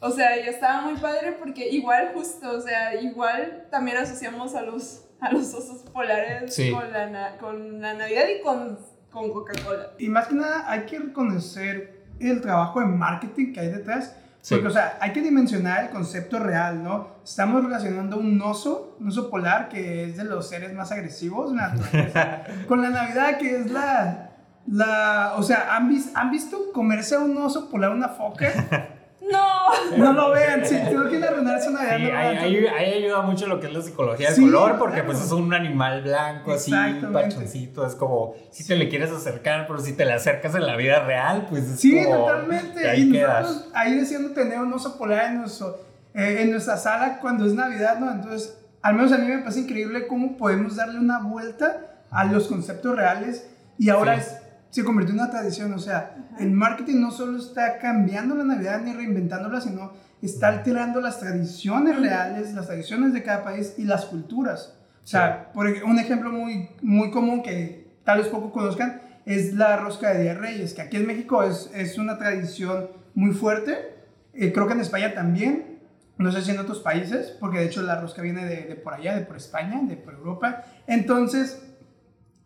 O 0.00 0.10
sea, 0.10 0.36
ya 0.36 0.50
estaba 0.50 0.80
muy 0.82 0.94
padre 0.98 1.32
porque 1.38 1.68
igual 1.68 2.10
justo, 2.14 2.50
o 2.50 2.60
sea, 2.60 2.94
igual 3.00 3.66
también 3.70 3.96
asociamos 3.98 4.54
a 4.54 4.62
los, 4.62 5.04
a 5.20 5.30
los 5.32 5.54
osos 5.54 5.82
polares 5.90 6.54
Sí. 6.54 6.70
con, 6.72 6.90
la, 6.92 7.36
con 7.38 7.80
la 7.80 7.94
Navidad 7.94 8.24
y 8.38 8.42
con, 8.42 8.78
con 9.10 9.32
Coca-Cola. 9.32 9.92
Y 9.98 10.08
más 10.08 10.26
que 10.28 10.34
nada 10.34 10.70
hay 10.70 10.80
que 10.86 10.98
reconocer 10.98 12.02
el 12.20 12.40
trabajo 12.40 12.80
de 12.80 12.86
marketing 12.86 13.52
que 13.52 13.60
hay 13.60 13.68
detrás. 13.68 14.16
Sí. 14.44 14.56
Porque, 14.56 14.68
o 14.68 14.70
sea, 14.70 14.98
hay 15.00 15.12
que 15.14 15.22
dimensionar 15.22 15.84
el 15.84 15.88
concepto 15.90 16.38
real, 16.38 16.82
¿no? 16.84 17.08
Estamos 17.24 17.64
relacionando 17.64 18.18
un 18.18 18.38
oso, 18.42 18.94
un 19.00 19.08
oso 19.08 19.30
polar, 19.30 19.70
que 19.70 20.04
es 20.04 20.18
de 20.18 20.24
los 20.24 20.46
seres 20.50 20.74
más 20.74 20.92
agresivos 20.92 21.50
con 22.68 22.82
la 22.82 22.90
Navidad, 22.90 23.38
que 23.38 23.56
es 23.56 23.70
la... 23.70 24.32
la 24.66 25.32
o 25.36 25.42
sea, 25.42 25.74
¿han, 25.74 25.88
vis- 25.88 26.10
¿han 26.14 26.30
visto 26.30 26.72
comerse 26.74 27.14
a 27.14 27.20
un 27.20 27.34
oso 27.38 27.70
polar 27.70 27.92
una 27.92 28.10
foca? 28.10 28.48
No, 29.96 29.96
No 30.04 30.12
lo 30.12 30.30
vean, 30.32 30.64
si 30.64 30.74
no 30.74 31.08
quieren 31.08 31.24
arruinar 31.24 31.60
su 31.62 31.70
Navidad, 31.70 31.96
Sí, 31.96 32.02
no 32.04 32.18
ahí, 32.74 32.94
ayuda 32.94 33.22
mucho 33.22 33.46
lo 33.46 33.60
que 33.60 33.66
es 33.68 33.72
la 33.72 33.82
psicología 33.82 34.28
del 34.28 34.36
Sí, 34.36 34.42
color, 34.44 34.78
porque 34.78 34.94
claro. 35.00 35.06
pues 35.12 35.24
es 35.24 35.32
un 35.32 35.52
animal 35.54 36.02
blanco, 36.02 36.52
así, 36.52 36.72
pachoncito, 37.12 37.86
es 37.86 37.94
como, 37.94 38.34
si 38.50 38.66
te 38.66 38.76
le 38.76 38.88
quieres 38.88 39.10
acercar, 39.10 39.66
pero 39.66 39.78
si 39.80 39.92
te 39.94 40.04
le 40.04 40.12
acercas 40.12 40.54
en 40.54 40.66
la 40.66 40.76
vida 40.76 41.00
real, 41.04 41.46
pues 41.48 41.64
es 41.64 41.80
Sí, 41.80 42.02
como, 42.04 42.26
totalmente. 42.26 42.88
ahí 42.88 43.02
y 43.08 43.12
quedas. 43.12 43.42
nosotros 43.46 43.72
ahí 43.74 43.94
deseando 43.96 44.30
tener 44.32 44.58
un 44.60 44.72
oso 44.72 44.98
polar 44.98 45.26
en 45.26 45.40
nuestro, 45.40 45.78
eh, 46.14 46.38
en 46.42 46.50
nuestra 46.50 46.76
sala 46.76 47.18
cuando 47.20 47.46
es 47.46 47.54
Navidad, 47.54 47.98
¿no? 47.98 48.10
Entonces, 48.10 48.58
al 48.82 48.94
menos 48.94 49.12
a 49.12 49.18
mí 49.18 49.26
me 49.26 49.38
parece 49.38 49.60
increíble 49.60 50.06
cómo 50.06 50.36
podemos 50.36 50.76
darle 50.76 50.98
una 51.00 51.20
vuelta 51.20 52.02
a 52.10 52.24
los 52.24 52.46
conceptos 52.48 52.94
reales 52.94 53.48
y 53.78 53.88
ahora 53.88 54.20
Sí. 54.20 54.26
es, 54.30 54.36
se 54.74 54.82
convirtió 54.82 55.14
en 55.14 55.20
una 55.20 55.30
tradición, 55.30 55.72
o 55.72 55.78
sea, 55.78 56.16
el 56.36 56.50
marketing 56.50 56.96
no 56.96 57.12
solo 57.12 57.38
está 57.38 57.78
cambiando 57.78 58.34
la 58.34 58.42
Navidad 58.42 58.82
ni 58.82 58.92
reinventándola, 58.92 59.60
sino 59.60 59.92
está 60.20 60.48
alterando 60.48 61.00
las 61.00 61.20
tradiciones 61.20 61.96
reales, 62.00 62.52
las 62.54 62.66
tradiciones 62.66 63.12
de 63.12 63.22
cada 63.22 63.44
país 63.44 63.74
y 63.78 63.84
las 63.84 64.06
culturas. 64.06 64.74
O 65.04 65.06
sea, 65.06 65.52
por 65.52 65.68
un 65.68 66.00
ejemplo 66.00 66.32
muy, 66.32 66.70
muy 66.82 67.12
común 67.12 67.44
que 67.44 67.86
tal 68.02 68.18
vez 68.18 68.26
poco 68.26 68.50
conozcan 68.50 69.00
es 69.24 69.54
la 69.54 69.76
rosca 69.76 70.12
de 70.12 70.22
Día 70.22 70.34
de 70.34 70.40
Reyes, 70.40 70.74
que 70.74 70.82
aquí 70.82 70.96
en 70.96 71.06
México 71.06 71.44
es, 71.44 71.70
es 71.72 71.96
una 71.96 72.18
tradición 72.18 72.88
muy 73.14 73.32
fuerte. 73.32 73.94
Eh, 74.32 74.52
creo 74.52 74.66
que 74.66 74.72
en 74.72 74.80
España 74.80 75.14
también, 75.14 75.78
no 76.18 76.32
sé 76.32 76.42
si 76.42 76.50
en 76.50 76.58
otros 76.58 76.80
países, 76.80 77.28
porque 77.38 77.58
de 77.58 77.66
hecho 77.66 77.82
la 77.82 78.00
rosca 78.00 78.22
viene 78.22 78.44
de, 78.44 78.62
de 78.62 78.74
por 78.74 78.94
allá, 78.94 79.14
de 79.14 79.24
por 79.24 79.36
España, 79.36 79.80
de 79.84 79.96
por 79.96 80.14
Europa. 80.14 80.64
Entonces, 80.88 81.62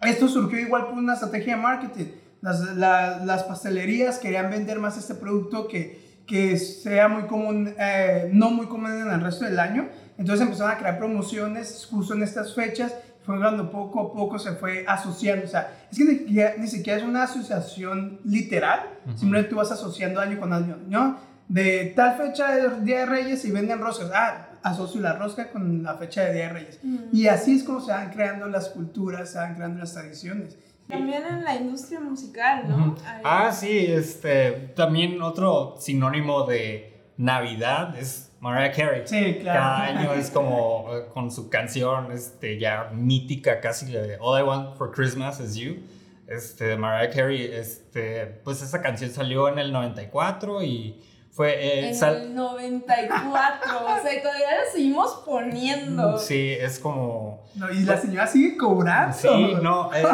esto 0.02 0.28
surgió 0.28 0.58
igual 0.58 0.86
por 0.86 0.94
una 0.94 1.14
estrategia 1.14 1.56
de 1.56 1.62
marketing. 1.62 2.06
Las, 2.40 2.60
la- 2.76 3.24
las 3.24 3.42
pastelerías 3.44 4.18
querían 4.18 4.50
vender 4.50 4.78
más 4.78 4.96
este 4.96 5.14
producto 5.14 5.66
que, 5.66 6.20
que 6.26 6.56
sea 6.56 7.08
muy 7.08 7.24
común, 7.24 7.74
eh, 7.78 8.30
no 8.32 8.50
muy 8.50 8.66
común 8.66 8.92
en 8.92 9.10
el 9.10 9.20
resto 9.20 9.44
del 9.44 9.58
año. 9.58 9.88
Entonces 10.18 10.44
empezaron 10.46 10.72
a 10.72 10.78
crear 10.78 10.98
promociones 10.98 11.86
justo 11.90 12.14
en 12.14 12.22
estas 12.22 12.54
fechas. 12.54 12.94
Fue 13.24 13.36
cuando 13.38 13.70
poco 13.70 14.00
a 14.00 14.12
poco 14.14 14.38
se 14.38 14.52
fue 14.52 14.84
asociando. 14.86 15.44
O 15.44 15.48
sea, 15.48 15.86
es 15.90 15.98
que 15.98 16.04
ni, 16.04 16.14
siquiera- 16.18 16.54
ni 16.58 16.66
siquiera 16.68 16.98
es 16.98 17.04
una 17.04 17.24
asociación 17.24 18.20
literal. 18.24 18.80
Simplemente 19.16 19.50
tú 19.50 19.56
vas 19.56 19.70
asociando 19.72 20.20
año 20.20 20.38
con 20.38 20.52
año. 20.52 20.76
¿no? 20.88 21.18
De 21.48 21.92
tal 21.96 22.16
fecha 22.16 22.52
de 22.54 22.80
Día 22.84 23.00
de 23.00 23.06
Reyes 23.06 23.44
y 23.44 23.50
venden 23.50 23.80
roscas. 23.80 24.10
Ah, 24.14 24.47
asocio 24.62 25.00
la 25.00 25.14
rosca 25.14 25.50
con 25.50 25.82
la 25.82 25.94
fecha 25.96 26.22
de 26.24 26.34
Día 26.34 26.42
de 26.44 26.52
Reyes. 26.52 26.80
Y 27.12 27.26
así 27.28 27.56
es 27.56 27.64
como 27.64 27.80
se 27.80 27.90
van 27.92 28.10
creando 28.10 28.46
las 28.48 28.68
culturas, 28.68 29.30
se 29.32 29.38
van 29.38 29.54
creando 29.54 29.80
las 29.80 29.92
tradiciones. 29.94 30.56
También 30.88 31.22
en 31.26 31.44
la 31.44 31.54
industria 31.56 32.00
musical, 32.00 32.64
¿no? 32.68 32.76
Ujú. 32.76 32.96
Hay- 33.04 33.22
Ah, 33.24 33.52
sí, 33.52 33.86
este, 33.88 34.52
también 34.74 35.20
otro 35.20 35.76
sinónimo 35.78 36.44
de 36.46 36.94
Navidad 37.18 37.94
es 37.98 38.32
Mariah 38.40 38.72
Carey. 38.72 39.02
Sí, 39.04 39.38
claro. 39.40 39.60
Cada 39.60 39.82
año 39.84 40.14
es 40.14 40.30
como 40.30 40.86
eh, 40.92 41.02
con 41.12 41.30
su 41.30 41.50
canción 41.50 42.10
este, 42.12 42.58
ya 42.58 42.90
mítica, 42.94 43.60
casi 43.60 43.94
All 44.20 44.40
I 44.40 44.42
Want 44.44 44.76
for 44.76 44.90
Christmas 44.90 45.40
is 45.40 45.56
You. 45.56 45.76
Este, 46.26 46.76
Mariah 46.76 47.10
Carey, 47.10 47.42
este, 47.52 48.26
pues 48.44 48.62
esa 48.62 48.80
canción 48.80 49.10
salió 49.10 49.48
en 49.48 49.58
el 49.58 49.72
94 49.72 50.62
y 50.62 51.02
fue... 51.38 51.54
eh, 51.84 51.88
en 51.90 51.94
sal- 51.94 52.16
el 52.22 52.34
94, 52.34 53.70
o 53.84 54.02
sea, 54.02 54.22
todavía 54.22 54.56
la 54.64 54.70
seguimos 54.72 55.22
poniendo. 55.24 56.18
Sí, 56.18 56.50
es 56.50 56.80
como... 56.80 57.44
No, 57.54 57.70
y 57.70 57.84
la 57.84 57.96
señora 57.96 58.26
sigue 58.26 58.56
cobrando. 58.56 59.16
Sí, 59.16 59.54
no, 59.62 59.94
eh, 59.94 60.04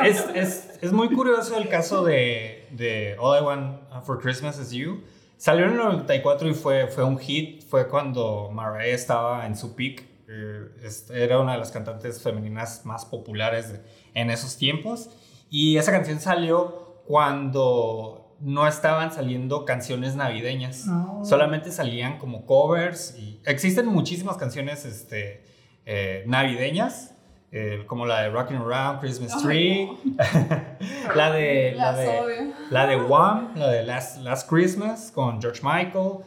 es, 0.00 0.24
es, 0.34 0.70
es 0.82 0.92
muy 0.92 1.08
curioso 1.08 1.56
el 1.56 1.68
caso 1.70 2.04
de, 2.04 2.68
de 2.72 3.16
All 3.18 3.40
I 3.40 3.44
Want 3.44 4.04
for 4.04 4.20
Christmas 4.20 4.58
is 4.58 4.70
You. 4.72 5.02
Salió 5.38 5.64
en 5.64 5.72
el 5.72 5.76
94 5.78 6.48
y 6.48 6.54
fue, 6.54 6.86
fue 6.88 7.02
un 7.04 7.18
hit, 7.18 7.64
fue 7.68 7.88
cuando 7.88 8.50
Mariah 8.52 8.94
estaba 8.94 9.46
en 9.46 9.56
su 9.56 9.74
peak. 9.74 10.04
eh, 10.28 10.88
era 11.14 11.38
una 11.40 11.52
de 11.52 11.58
las 11.58 11.70
cantantes 11.70 12.22
femeninas 12.22 12.84
más 12.84 13.04
populares 13.06 13.80
en 14.14 14.30
esos 14.30 14.56
tiempos. 14.58 15.08
Y 15.50 15.76
esa 15.78 15.92
canción 15.92 16.20
salió 16.20 17.02
cuando 17.06 18.23
no 18.40 18.66
estaban 18.66 19.12
saliendo 19.12 19.64
canciones 19.64 20.16
navideñas. 20.16 20.86
No. 20.86 21.24
Solamente 21.24 21.70
salían 21.70 22.18
como 22.18 22.46
covers. 22.46 23.16
Y 23.18 23.40
existen 23.44 23.86
muchísimas 23.86 24.36
canciones 24.36 24.84
este, 24.84 25.42
eh, 25.86 26.24
navideñas, 26.26 27.14
eh, 27.52 27.84
como 27.86 28.06
la 28.06 28.22
de 28.22 28.30
Rockin' 28.30 28.56
Around 28.56 29.00
Christmas 29.00 29.42
Tree, 29.42 29.88
la 31.14 31.30
de 31.30 31.74
la 31.76 31.92
de 31.92 32.52
la 32.70 32.86
de 32.86 32.96
Wham, 32.96 33.52
la 33.54 33.68
de 33.68 33.84
Last, 33.84 34.18
Last 34.22 34.48
Christmas 34.48 35.12
con 35.14 35.40
George 35.40 35.60
Michael. 35.62 36.20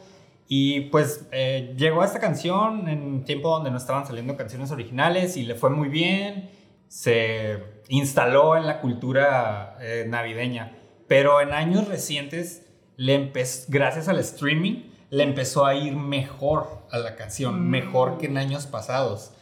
Y 0.46 0.82
pues 0.82 1.26
eh, 1.32 1.74
llegó 1.76 2.02
a 2.02 2.06
esta 2.06 2.20
canción 2.20 2.88
en 2.88 3.02
un 3.02 3.24
tiempo 3.24 3.50
donde 3.50 3.70
no 3.70 3.76
estaban 3.76 4.06
saliendo 4.06 4.36
canciones 4.36 4.70
originales 4.70 5.36
y 5.36 5.42
le 5.42 5.56
fue 5.56 5.70
muy 5.70 5.88
bien. 5.88 6.50
Se 6.86 7.82
instaló 7.88 8.56
en 8.56 8.66
la 8.66 8.80
cultura 8.80 9.76
navideña. 10.06 10.77
Pero 11.08 11.40
en 11.40 11.52
años 11.52 11.88
recientes, 11.88 12.66
le 12.96 13.32
gracias 13.68 14.08
al 14.08 14.18
streaming, 14.18 14.82
le 15.10 15.22
empezó 15.24 15.64
a 15.66 15.74
ir 15.74 15.94
mejor 15.96 16.66
a 16.90 16.98
la 16.98 17.16
canción, 17.16 17.66
Mm. 17.66 17.70
mejor 17.70 18.18
que 18.18 18.26
en 18.26 18.36
años 18.38 18.66
pasados. 18.66 19.32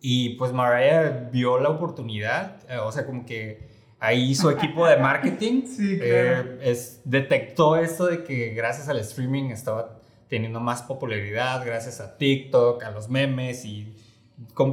Y 0.00 0.30
pues 0.36 0.52
Mariah 0.52 1.28
vio 1.30 1.58
la 1.60 1.68
oportunidad, 1.68 2.56
eh, 2.70 2.78
o 2.78 2.90
sea, 2.90 3.04
como 3.04 3.26
que 3.26 3.68
ahí 3.98 4.34
su 4.34 4.48
equipo 4.48 4.86
de 4.86 4.96
marketing 4.96 5.62
Sí, 5.66 5.98
claro. 5.98 6.10
eh, 6.10 6.58
es, 6.62 7.02
detectó 7.04 7.76
esto 7.76 8.06
de 8.06 8.24
que 8.24 8.50
gracias 8.54 8.88
al 8.88 8.98
streaming 9.00 9.50
estaba 9.50 10.00
teniendo 10.28 10.58
más 10.60 10.80
popularidad, 10.82 11.62
gracias 11.66 12.00
a 12.00 12.16
TikTok, 12.16 12.82
a 12.84 12.90
los 12.92 13.10
memes 13.10 13.64
y 13.66 13.92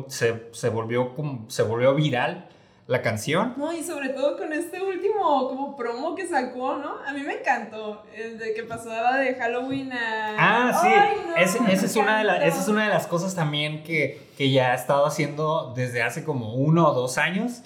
se, 0.07 0.47
se, 0.53 0.69
volvió, 0.69 1.13
se 1.49 1.63
volvió 1.63 1.93
viral 1.93 2.47
la 2.87 3.01
canción. 3.01 3.53
No, 3.57 3.73
y 3.73 3.83
sobre 3.83 4.09
todo 4.09 4.37
con 4.37 4.53
este 4.53 4.81
último 4.81 5.47
como 5.49 5.75
promo 5.75 6.15
que 6.15 6.25
sacó, 6.25 6.77
¿no? 6.77 6.99
A 7.05 7.11
mí 7.13 7.21
me 7.21 7.39
encantó, 7.39 8.03
el 8.15 8.37
de 8.39 8.53
que 8.53 8.63
pasaba 8.63 9.17
de 9.17 9.35
Halloween 9.35 9.91
a... 9.91 10.35
Ah, 10.39 10.79
sí, 10.81 10.87
Ay, 10.87 11.17
no, 11.27 11.35
esa, 11.35 11.85
es 11.85 11.95
una 11.97 12.17
de 12.19 12.23
la- 12.23 12.35
encantó. 12.37 12.53
esa 12.53 12.61
es 12.63 12.67
una 12.69 12.83
de 12.85 12.89
las 12.89 13.05
cosas 13.07 13.35
también 13.35 13.83
que, 13.83 14.29
que 14.37 14.51
ya 14.51 14.71
ha 14.71 14.75
estado 14.75 15.05
haciendo 15.05 15.73
desde 15.75 16.01
hace 16.01 16.23
como 16.23 16.53
uno 16.55 16.87
o 16.89 16.93
dos 16.93 17.17
años. 17.17 17.61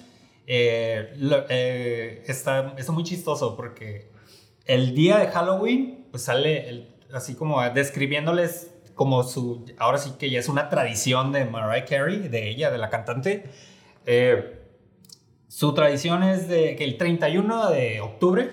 Eh, 0.48 1.12
lo- 1.16 1.44
eh, 1.48 2.24
está, 2.26 2.74
está 2.76 2.90
muy 2.90 3.04
chistoso 3.04 3.54
porque 3.56 4.10
el 4.66 4.92
día 4.94 5.18
de 5.18 5.28
Halloween, 5.28 6.08
pues 6.10 6.24
sale 6.24 6.68
el- 6.68 6.88
así 7.14 7.36
como 7.36 7.62
describiéndoles 7.70 8.72
como 8.96 9.22
su, 9.22 9.64
ahora 9.78 9.98
sí 9.98 10.14
que 10.18 10.30
ya 10.30 10.40
es 10.40 10.48
una 10.48 10.68
tradición 10.68 11.30
de 11.30 11.44
Mariah 11.44 11.84
Carey, 11.84 12.28
de 12.28 12.48
ella, 12.48 12.70
de 12.72 12.78
la 12.78 12.90
cantante. 12.90 13.44
Eh, 14.04 14.58
su 15.52 15.74
tradición 15.74 16.22
es 16.22 16.46
que 16.46 16.82
el 16.82 16.96
31 16.96 17.68
de 17.68 18.00
octubre 18.00 18.52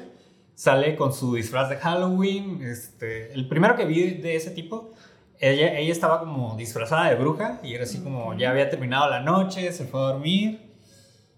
sale 0.53 0.97
con 0.97 1.13
su 1.13 1.33
disfraz 1.33 1.69
de 1.69 1.77
Halloween. 1.77 2.61
Este, 2.61 3.31
el 3.31 3.47
primero 3.47 3.77
que 3.77 3.85
vi 3.85 4.15
de 4.15 4.35
ese 4.35 4.51
tipo, 4.51 4.91
ella, 5.39 5.79
ella 5.79 5.93
estaba 5.93 6.19
como 6.19 6.57
disfrazada 6.57 7.09
de 7.09 7.15
bruja 7.15 7.61
y 7.63 7.73
era 7.73 7.85
así 7.85 8.03
como 8.03 8.33
ya 8.37 8.49
había 8.49 8.69
terminado 8.69 9.09
la 9.09 9.21
noche, 9.21 9.71
se 9.71 9.85
fue 9.85 10.01
a 10.01 10.11
dormir. 10.11 10.73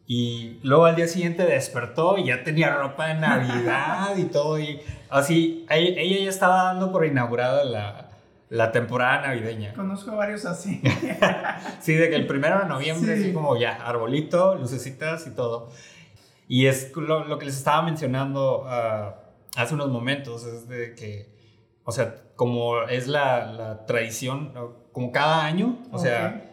Y 0.08 0.58
luego 0.63 0.86
al 0.86 0.96
día 0.96 1.08
siguiente 1.08 1.46
despertó 1.46 2.18
y 2.18 2.25
ya 2.25 2.44
tenía 2.44 2.75
ropa 2.75 3.10
de 3.10 3.20
Navidad 3.20 4.18
y 4.18 4.24
todo. 4.24 4.58
Y 4.58 4.82
así, 5.12 5.68
ella, 5.70 6.01
ella 6.01 6.24
ya 6.24 6.30
estaba 6.32 6.63
dando 6.63 6.91
por 6.91 7.06
inaugurada 7.06 7.63
la, 7.65 8.11
la 8.51 8.74
temporada 8.74 9.22
navideña. 9.27 9.74
Conozco 9.74 10.13
varios 10.17 10.46
así. 10.46 10.81
Sí, 11.79 11.93
de 11.96 12.10
que 12.10 12.15
el 12.17 12.27
primero 12.27 12.60
de 12.60 12.65
noviembre, 12.65 13.15
Sí. 13.15 13.24
así 13.24 13.34
como 13.34 13.55
ya, 13.58 13.75
arbolito, 13.75 14.55
lucecitas 14.55 15.25
y 15.25 15.31
todo. 15.31 15.70
Y 16.50 16.65
es 16.67 16.93
lo, 16.98 17.24
lo 17.24 17.38
que 17.39 17.46
les 17.46 17.55
estaba 17.55 17.81
mencionando 17.81 18.65
ah, 18.67 19.15
hace 19.55 19.74
unos 19.74 19.89
momentos, 19.89 20.46
es 20.46 20.67
de 20.67 20.93
que, 20.96 21.34
o 21.86 21.93
sea, 21.93 22.15
como 22.36 22.81
es 22.84 23.08
la, 23.08 23.46
la 23.46 23.86
tradición, 23.86 24.53
como 24.91 25.13
cada 25.13 25.46
año, 25.46 25.79
o 25.93 25.98
sea, 25.98 26.51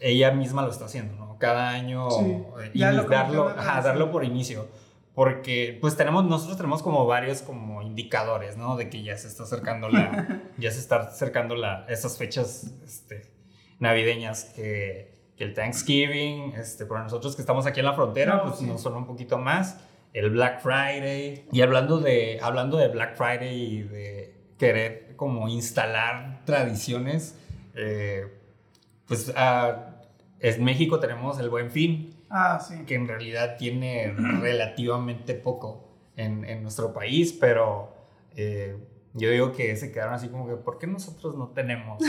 ella 0.00 0.30
misma 0.32 0.62
lo 0.62 0.70
está 0.70 0.84
haciendo, 0.84 1.14
¿no? 1.16 1.38
Cada 1.38 1.70
año 1.70 2.10
Sí, 2.10 2.24
eh, 2.26 2.70
y 2.74 2.80
darlo, 2.80 3.48
ajá, 3.48 3.80
darlo 3.80 4.10
por 4.10 4.22
inicio. 4.22 4.68
Porque 5.18 5.76
pues 5.80 5.96
tenemos, 5.96 6.24
nosotros 6.26 6.56
tenemos 6.56 6.80
como 6.80 7.04
varios 7.04 7.42
como 7.42 7.82
indicadores, 7.82 8.56
¿no? 8.56 8.76
De 8.76 8.88
que 8.88 9.02
ya 9.02 9.18
se 9.18 9.26
está 9.26 9.42
acercando 9.42 9.88
la, 9.88 10.42
ya 10.58 10.70
se 10.70 10.78
está 10.78 11.08
acercando 11.08 11.56
la, 11.56 11.84
esas 11.88 12.16
fechas 12.16 12.72
este, 12.84 13.28
navideñas 13.80 14.44
que, 14.44 15.32
que 15.36 15.42
el 15.42 15.54
Thanksgiving, 15.54 16.52
este, 16.56 16.86
para 16.86 17.02
nosotros 17.02 17.34
que 17.34 17.42
estamos 17.42 17.66
aquí 17.66 17.80
en 17.80 17.86
la 17.86 17.94
frontera, 17.94 18.36
No, 18.36 18.42
pues 18.44 18.60
sí. 18.60 18.66
nos 18.66 18.80
suena 18.80 18.98
un 18.98 19.06
poquito 19.06 19.38
más. 19.38 19.80
El 20.12 20.30
Black 20.30 20.60
Friday. 20.60 21.48
Y 21.50 21.62
hablando 21.62 21.98
de, 21.98 22.38
hablando 22.40 22.76
de 22.76 22.86
Black 22.86 23.16
Friday 23.16 23.60
y 23.60 23.82
de 23.82 24.36
querer 24.56 25.16
como 25.16 25.48
instalar 25.48 26.42
tradiciones, 26.44 27.36
eh, 27.74 28.38
pues 29.08 29.32
ah, 29.34 29.96
en 30.38 30.62
México 30.62 31.00
tenemos 31.00 31.40
el 31.40 31.50
Buen 31.50 31.72
Fin, 31.72 32.14
Ah, 32.30 32.58
sí. 32.60 32.84
que 32.86 32.94
en 32.94 33.08
realidad 33.08 33.56
tiene 33.56 34.12
relativamente 34.40 35.34
poco 35.34 35.88
en, 36.16 36.44
en 36.44 36.62
nuestro 36.62 36.92
país, 36.92 37.32
pero 37.32 37.94
eh, 38.36 38.76
yo 39.14 39.30
digo 39.30 39.52
que 39.52 39.76
se 39.76 39.90
quedaron 39.92 40.14
así 40.14 40.28
como 40.28 40.46
que, 40.46 40.56
¿por 40.56 40.78
qué 40.78 40.86
nosotros 40.86 41.36
no 41.36 41.48
tenemos 41.48 42.00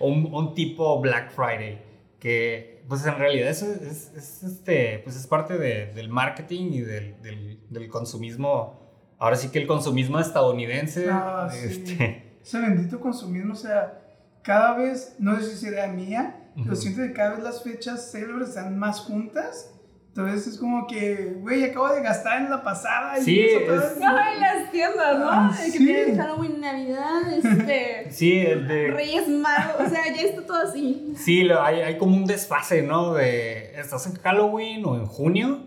un, 0.00 0.26
un 0.34 0.54
tipo 0.54 1.00
Black 1.00 1.30
Friday? 1.30 1.80
Que 2.18 2.84
pues 2.88 3.04
en 3.06 3.16
realidad 3.16 3.48
eso 3.48 3.66
es, 3.72 4.12
es, 4.16 4.42
este, 4.42 5.00
pues 5.04 5.16
es 5.16 5.26
parte 5.26 5.56
de- 5.58 5.86
del 5.92 6.08
marketing 6.08 6.70
y 6.72 6.80
del, 6.80 7.20
del, 7.22 7.60
del 7.70 7.88
consumismo, 7.88 8.80
ahora 9.18 9.36
sí 9.36 9.48
que 9.50 9.58
el 9.60 9.66
consumismo 9.66 10.18
estadounidense. 10.20 11.06
Ah, 11.10 11.48
sí. 11.50 11.58
este, 11.66 12.38
Ese 12.42 12.60
bendito 12.60 13.00
consumismo, 13.00 13.52
o 13.52 13.56
sea, 13.56 14.00
cada 14.42 14.76
vez, 14.76 15.16
no 15.18 15.36
sé 15.36 15.44
si 15.46 15.52
es 15.52 15.62
idea 15.72 15.86
mía, 15.88 16.41
pero 16.56 16.76
siento 16.76 17.02
que 17.02 17.12
cada 17.12 17.34
vez 17.34 17.42
las 17.42 17.62
fechas 17.62 18.10
célebres 18.12 18.50
están 18.50 18.78
más 18.78 19.00
juntas. 19.00 19.68
Entonces 20.08 20.46
es 20.46 20.58
como 20.58 20.86
que, 20.86 21.36
güey, 21.40 21.64
acabo 21.64 21.88
de 21.88 22.02
gastar 22.02 22.42
en 22.42 22.50
la 22.50 22.62
pasada. 22.62 23.18
Y 23.18 23.22
Sí, 23.22 23.46
otra 23.62 23.76
es- 23.76 23.80
vez. 23.98 24.04
Ay, 24.06 24.40
las 24.40 24.70
tiendas, 24.70 25.18
¿no? 25.18 25.30
Ah, 25.30 25.50
De 25.58 25.64
que 25.64 25.78
sí. 25.78 25.86
tienes 25.86 26.18
Halloween, 26.18 26.60
Navidad, 26.60 27.32
este. 27.32 28.06
Sí, 28.10 28.38
el 28.40 28.68
de... 28.68 28.90
Reyes 28.90 29.26
Magos, 29.28 29.86
o 29.86 29.88
sea, 29.88 30.02
ya 30.14 30.20
está 30.20 30.44
todo 30.44 30.58
así. 30.68 31.14
Sí, 31.16 31.44
lo- 31.44 31.62
hay, 31.62 31.80
hay 31.80 31.96
como 31.96 32.14
un 32.14 32.26
desfase, 32.26 32.82
¿no? 32.82 33.14
De 33.14 33.72
estás 33.80 34.06
en 34.06 34.16
Halloween 34.16 34.84
o 34.84 34.96
en 34.96 35.06
junio 35.06 35.66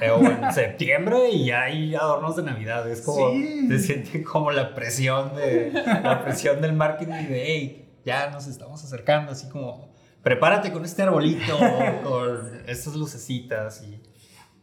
eh, 0.00 0.10
o 0.10 0.18
en 0.20 0.50
septiembre 0.52 1.28
y 1.30 1.46
ya 1.46 1.62
hay 1.62 1.94
adornos 1.94 2.34
de 2.34 2.42
Navidad. 2.42 2.90
Es 2.90 3.02
como, 3.02 3.30
Sí. 3.30 3.68
se 3.68 3.78
siente 3.78 4.24
como 4.24 4.50
la 4.50 4.74
presión 4.74 5.36
de 5.36 5.70
la 6.02 6.24
presión 6.24 6.60
del 6.60 6.72
marketing 6.72 7.28
de, 7.28 7.44
hey, 7.46 7.88
ya 8.04 8.30
nos 8.30 8.48
estamos 8.48 8.82
acercando, 8.82 9.30
así 9.30 9.48
como, 9.48 9.94
prepárate 10.26 10.72
con 10.72 10.84
este 10.84 11.04
arbolito, 11.04 11.56
con 12.02 12.64
estas 12.66 12.96
lucecitas 12.96 13.80
y... 13.84 14.02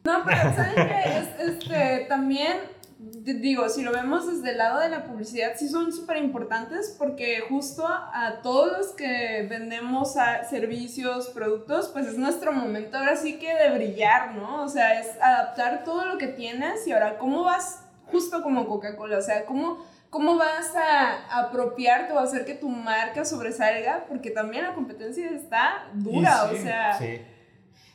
No, 0.03 0.21
pero 0.25 0.37
¿saben 0.53 0.75
qué? 0.75 1.17
Es, 1.17 1.39
este, 1.39 2.05
también, 2.09 2.57
digo, 2.99 3.69
si 3.69 3.81
lo 3.81 3.93
vemos 3.93 4.27
desde 4.27 4.51
el 4.51 4.57
lado 4.57 4.81
de 4.81 4.89
la 4.89 5.05
publicidad, 5.05 5.53
sí 5.55 5.69
son 5.69 5.93
súper 5.93 6.17
importantes 6.17 6.93
porque 6.99 7.45
justo 7.47 7.87
a 7.87 8.41
todos 8.43 8.77
los 8.77 8.87
que 8.87 9.47
vendemos 9.49 10.15
servicios, 10.49 11.27
productos, 11.29 11.91
pues 11.93 12.07
es 12.07 12.17
nuestro 12.17 12.51
momento 12.51 12.97
ahora 12.97 13.15
sí 13.15 13.39
que 13.39 13.55
de 13.55 13.69
brillar, 13.73 14.35
¿no? 14.35 14.63
O 14.63 14.67
sea, 14.67 14.99
es 14.99 15.07
adaptar 15.21 15.85
todo 15.85 16.03
lo 16.03 16.17
que 16.17 16.27
tienes 16.27 16.85
y 16.87 16.91
ahora, 16.91 17.17
¿cómo 17.17 17.45
vas 17.45 17.85
justo 18.07 18.43
como 18.43 18.67
Coca-Cola? 18.67 19.17
O 19.17 19.21
sea, 19.21 19.45
¿cómo... 19.45 19.92
¿Cómo 20.13 20.37
vas 20.37 20.75
a 20.75 21.39
apropiarte 21.39 22.13
o 22.13 22.19
hacer 22.19 22.45
que 22.45 22.53
tu 22.53 22.69
marca 22.69 23.25
sobresalga? 23.25 24.05
Porque 24.07 24.29
también 24.29 24.63
la 24.63 24.75
competencia 24.75 25.27
está 25.31 25.89
dura, 25.91 26.49
Y 26.51 26.53
o 26.53 26.55
sí, 26.55 26.61
sea... 26.61 26.93
Sí. 26.93 27.21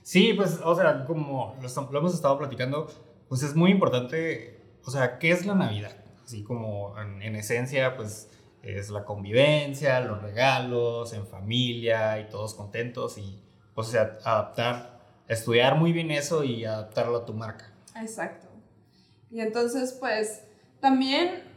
Sí, 0.02 0.32
pues, 0.32 0.58
o 0.64 0.74
sea, 0.74 1.04
como 1.04 1.54
lo, 1.62 1.98
hemos 1.98 2.14
estado 2.14 2.36
platicando, 2.36 2.90
pues 3.28 3.44
es 3.44 3.54
muy 3.54 3.70
importante, 3.70 4.58
o 4.84 4.90
sea, 4.90 5.20
¿qué 5.20 5.30
es 5.30 5.46
la 5.46 5.54
Navidad? 5.54 5.92
Así 6.24 6.42
como 6.42 6.98
en, 6.98 7.22
en 7.22 7.36
esencia, 7.36 7.94
pues 7.94 8.28
es 8.64 8.90
la 8.90 9.04
convivencia, 9.04 10.00
los 10.00 10.20
regalos, 10.20 11.12
en 11.12 11.24
familia 11.24 12.18
y 12.18 12.28
todos 12.30 12.54
contentos 12.54 13.16
y, 13.16 13.40
pues, 13.76 13.86
o 13.86 13.90
sea, 13.92 14.18
adaptar, 14.24 15.22
estudiar 15.28 15.76
muy 15.76 15.92
bien 15.92 16.10
eso 16.10 16.42
y 16.42 16.64
adaptarlo 16.64 17.18
a 17.18 17.24
tu 17.24 17.32
marca. 17.32 17.72
Exacto. 17.94 18.48
Y 19.30 19.40
entonces, 19.40 19.96
pues, 20.00 20.42
también 20.80 21.47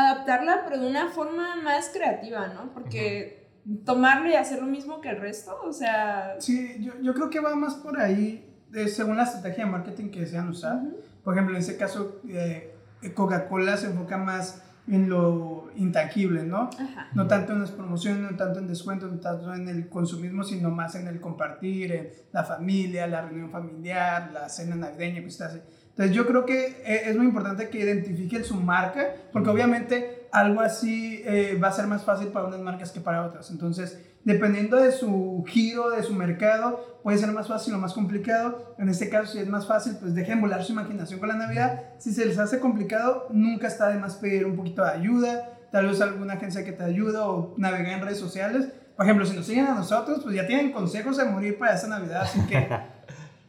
adaptarla, 0.00 0.62
pero 0.64 0.80
de 0.80 0.88
una 0.88 1.08
forma 1.08 1.56
más 1.62 1.90
creativa, 1.90 2.48
¿no? 2.48 2.72
Porque 2.72 3.48
tomarlo 3.84 4.28
y 4.28 4.34
hacer 4.34 4.60
lo 4.60 4.66
mismo 4.66 5.00
que 5.00 5.10
el 5.10 5.20
resto, 5.20 5.58
o 5.64 5.72
sea... 5.72 6.36
Sí, 6.38 6.76
yo, 6.80 6.92
yo 7.00 7.14
creo 7.14 7.30
que 7.30 7.40
va 7.40 7.54
más 7.54 7.74
por 7.74 8.00
ahí, 8.00 8.48
según 8.88 9.16
la 9.16 9.24
estrategia 9.24 9.64
de 9.64 9.70
marketing 9.70 10.10
que 10.10 10.20
desean 10.20 10.48
usar. 10.48 10.80
Por 11.22 11.34
ejemplo, 11.34 11.54
en 11.54 11.60
ese 11.60 11.76
caso, 11.76 12.20
eh, 12.28 12.74
Coca-Cola 13.14 13.76
se 13.76 13.86
enfoca 13.86 14.18
más 14.18 14.62
en 14.88 15.08
lo 15.08 15.70
intangible, 15.76 16.42
¿no? 16.42 16.70
Ajá. 16.78 17.08
No 17.14 17.28
tanto 17.28 17.52
en 17.52 17.60
las 17.60 17.70
promociones, 17.70 18.30
no 18.30 18.36
tanto 18.36 18.58
en 18.58 18.66
descuentos, 18.66 19.12
no 19.12 19.20
tanto 19.20 19.54
en 19.54 19.68
el 19.68 19.88
consumismo, 19.88 20.42
sino 20.42 20.70
más 20.70 20.96
en 20.96 21.06
el 21.06 21.20
compartir, 21.20 21.92
en 21.92 22.10
la 22.32 22.42
familia, 22.42 23.06
la 23.06 23.22
reunión 23.22 23.50
familiar, 23.50 24.30
la 24.32 24.48
cena 24.48 24.74
navideña, 24.74 25.22
cosas 25.22 25.52
así. 25.52 25.60
Entonces 25.92 26.16
yo 26.16 26.26
creo 26.26 26.46
que 26.46 26.82
eh, 26.84 27.02
es 27.06 27.16
muy 27.16 27.26
importante 27.26 27.68
que 27.68 27.80
identifiquen 27.80 28.44
su 28.44 28.56
marca, 28.56 29.14
porque 29.32 29.50
obviamente 29.50 30.26
algo 30.32 30.62
así 30.62 31.22
eh, 31.26 31.58
va 31.62 31.68
a 31.68 31.72
ser 31.72 31.86
más 31.86 32.04
fácil 32.04 32.28
para 32.28 32.46
unas 32.46 32.60
marcas 32.60 32.90
que 32.90 33.00
para 33.00 33.26
otras. 33.26 33.50
Entonces, 33.50 34.00
dependiendo 34.24 34.78
de 34.78 34.90
su 34.90 35.44
giro, 35.46 35.90
de 35.90 36.02
su 36.02 36.14
mercado, 36.14 37.00
puede 37.02 37.18
ser 37.18 37.30
más 37.32 37.48
fácil 37.48 37.74
o 37.74 37.78
más 37.78 37.92
complicado. 37.92 38.74
En 38.78 38.88
este 38.88 39.10
caso, 39.10 39.32
si 39.32 39.38
es 39.38 39.48
más 39.48 39.66
fácil, 39.66 39.96
pues 40.00 40.14
dejen 40.14 40.40
volar 40.40 40.64
su 40.64 40.72
imaginación 40.72 41.20
con 41.20 41.28
la 41.28 41.36
Navidad. 41.36 41.82
Si 41.98 42.12
se 42.12 42.24
les 42.24 42.38
hace 42.38 42.58
complicado, 42.58 43.26
nunca 43.30 43.68
está 43.68 43.88
de 43.88 43.98
más 43.98 44.16
pedir 44.16 44.46
un 44.46 44.56
poquito 44.56 44.82
de 44.82 44.90
ayuda, 44.90 45.58
tal 45.70 45.88
vez 45.88 46.00
alguna 46.00 46.34
agencia 46.34 46.64
que 46.64 46.72
te 46.72 46.84
ayude 46.84 47.18
o 47.18 47.54
navegar 47.58 47.98
en 47.98 48.00
redes 48.00 48.18
sociales. 48.18 48.68
Por 48.96 49.04
ejemplo, 49.04 49.26
si 49.26 49.36
nos 49.36 49.46
siguen 49.46 49.66
a 49.66 49.74
nosotros, 49.74 50.20
pues 50.22 50.34
ya 50.34 50.46
tienen 50.46 50.72
consejos 50.72 51.18
de 51.18 51.24
morir 51.24 51.58
para 51.58 51.74
esta 51.74 51.88
Navidad, 51.88 52.22
así 52.22 52.40
que 52.46 52.68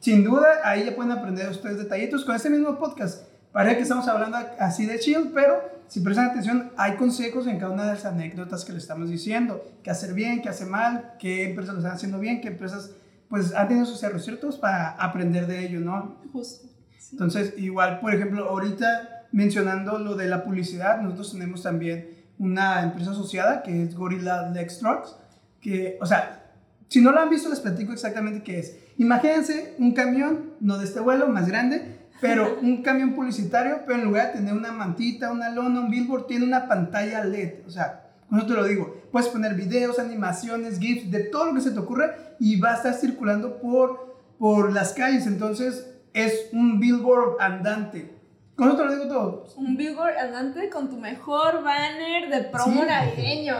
sin 0.03 0.21
duda 0.21 0.59
ahí 0.65 0.83
ya 0.83 0.93
pueden 0.97 1.13
aprender 1.13 1.49
ustedes 1.49 1.77
detallitos 1.77 2.25
con 2.25 2.35
este 2.35 2.49
mismo 2.49 2.77
podcast. 2.77 3.25
Parece 3.53 3.77
que 3.77 3.83
estamos 3.83 4.05
hablando 4.09 4.37
así 4.59 4.85
de 4.85 4.99
chill, 4.99 5.31
pero 5.33 5.61
si 5.87 6.01
prestan 6.01 6.31
atención, 6.31 6.73
hay 6.75 6.97
consejos 6.97 7.47
en 7.47 7.57
cada 7.57 7.71
una 7.71 7.85
de 7.85 7.93
las 7.93 8.03
anécdotas 8.03 8.65
que 8.65 8.73
le 8.73 8.79
estamos 8.79 9.09
diciendo. 9.09 9.63
Qué 9.81 9.91
hacer 9.91 10.13
bien, 10.13 10.41
qué 10.41 10.49
hacer 10.49 10.67
mal, 10.67 11.13
qué 11.19 11.45
empresas 11.45 11.75
lo 11.75 11.79
están 11.79 11.95
haciendo 11.95 12.19
bien, 12.19 12.41
qué 12.41 12.49
empresas 12.49 12.91
pues 13.29 13.55
han 13.55 13.69
tenido 13.69 13.85
sus 13.85 14.03
errores 14.03 14.25
ciertos 14.25 14.57
para 14.57 14.89
aprender 14.89 15.47
de 15.47 15.65
ello, 15.65 15.79
¿no? 15.79 16.17
Justo. 16.33 16.67
Sí. 16.99 17.09
Entonces, 17.13 17.53
igual, 17.55 18.01
por 18.01 18.13
ejemplo, 18.13 18.49
ahorita 18.49 19.27
mencionando 19.31 19.99
lo 19.99 20.15
de 20.15 20.27
la 20.27 20.43
publicidad, 20.43 21.01
nosotros 21.01 21.31
tenemos 21.31 21.63
también 21.63 22.09
una 22.39 22.83
empresa 22.83 23.11
asociada 23.11 23.63
que 23.63 23.83
es 23.83 23.95
Gorilla 23.95 24.49
Lex 24.49 24.79
Trucks, 24.79 25.15
que, 25.61 25.97
o 26.01 26.05
sea, 26.05 26.43
si 26.89 26.99
no 26.99 27.13
lo 27.13 27.21
han 27.21 27.29
visto, 27.29 27.47
les 27.47 27.61
platico 27.61 27.93
exactamente 27.93 28.43
qué 28.43 28.59
es. 28.59 28.82
Imagínense 28.97 29.75
un 29.79 29.93
camión, 29.93 30.51
no 30.59 30.77
de 30.77 30.85
este 30.85 30.99
vuelo, 30.99 31.27
más 31.27 31.47
grande, 31.47 31.99
pero 32.21 32.59
un 32.61 32.81
camión 32.83 33.13
publicitario, 33.13 33.81
pero 33.85 33.99
en 33.99 34.05
lugar 34.05 34.27
de 34.27 34.33
tener 34.39 34.53
una 34.53 34.71
mantita, 34.71 35.31
una 35.31 35.49
lona, 35.49 35.81
un 35.81 35.89
billboard, 35.89 36.25
tiene 36.27 36.45
una 36.45 36.67
pantalla 36.67 37.23
LED. 37.23 37.65
O 37.67 37.69
sea, 37.69 38.01
con 38.29 38.37
eso 38.39 38.47
te 38.47 38.53
lo 38.53 38.63
digo, 38.65 39.01
puedes 39.11 39.29
poner 39.29 39.53
videos, 39.55 39.99
animaciones, 39.99 40.79
GIFs, 40.79 41.11
de 41.11 41.21
todo 41.25 41.45
lo 41.47 41.53
que 41.55 41.61
se 41.61 41.71
te 41.71 41.79
ocurra 41.79 42.15
y 42.39 42.59
va 42.59 42.73
a 42.73 42.75
estar 42.75 42.93
circulando 42.93 43.57
por, 43.59 44.17
por 44.39 44.71
las 44.73 44.93
calles. 44.93 45.27
Entonces, 45.27 45.87
es 46.13 46.49
un 46.51 46.79
billboard 46.79 47.37
andante. 47.41 48.11
Con 48.55 48.67
eso 48.67 48.77
te 48.77 48.85
lo 48.85 48.91
digo 48.91 49.07
todo. 49.07 49.47
Un 49.57 49.75
billboard 49.75 50.15
andante 50.17 50.69
con 50.69 50.87
tu 50.89 50.97
mejor 50.97 51.63
banner 51.63 52.29
de 52.29 52.49
promo 52.49 52.81
Sí. 52.81 52.87
navideño. 52.87 53.55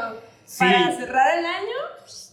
Sí. 0.46 0.60
Para 0.60 0.92
cerrar 0.96 1.38
el 1.40 1.46
año, 1.46 2.24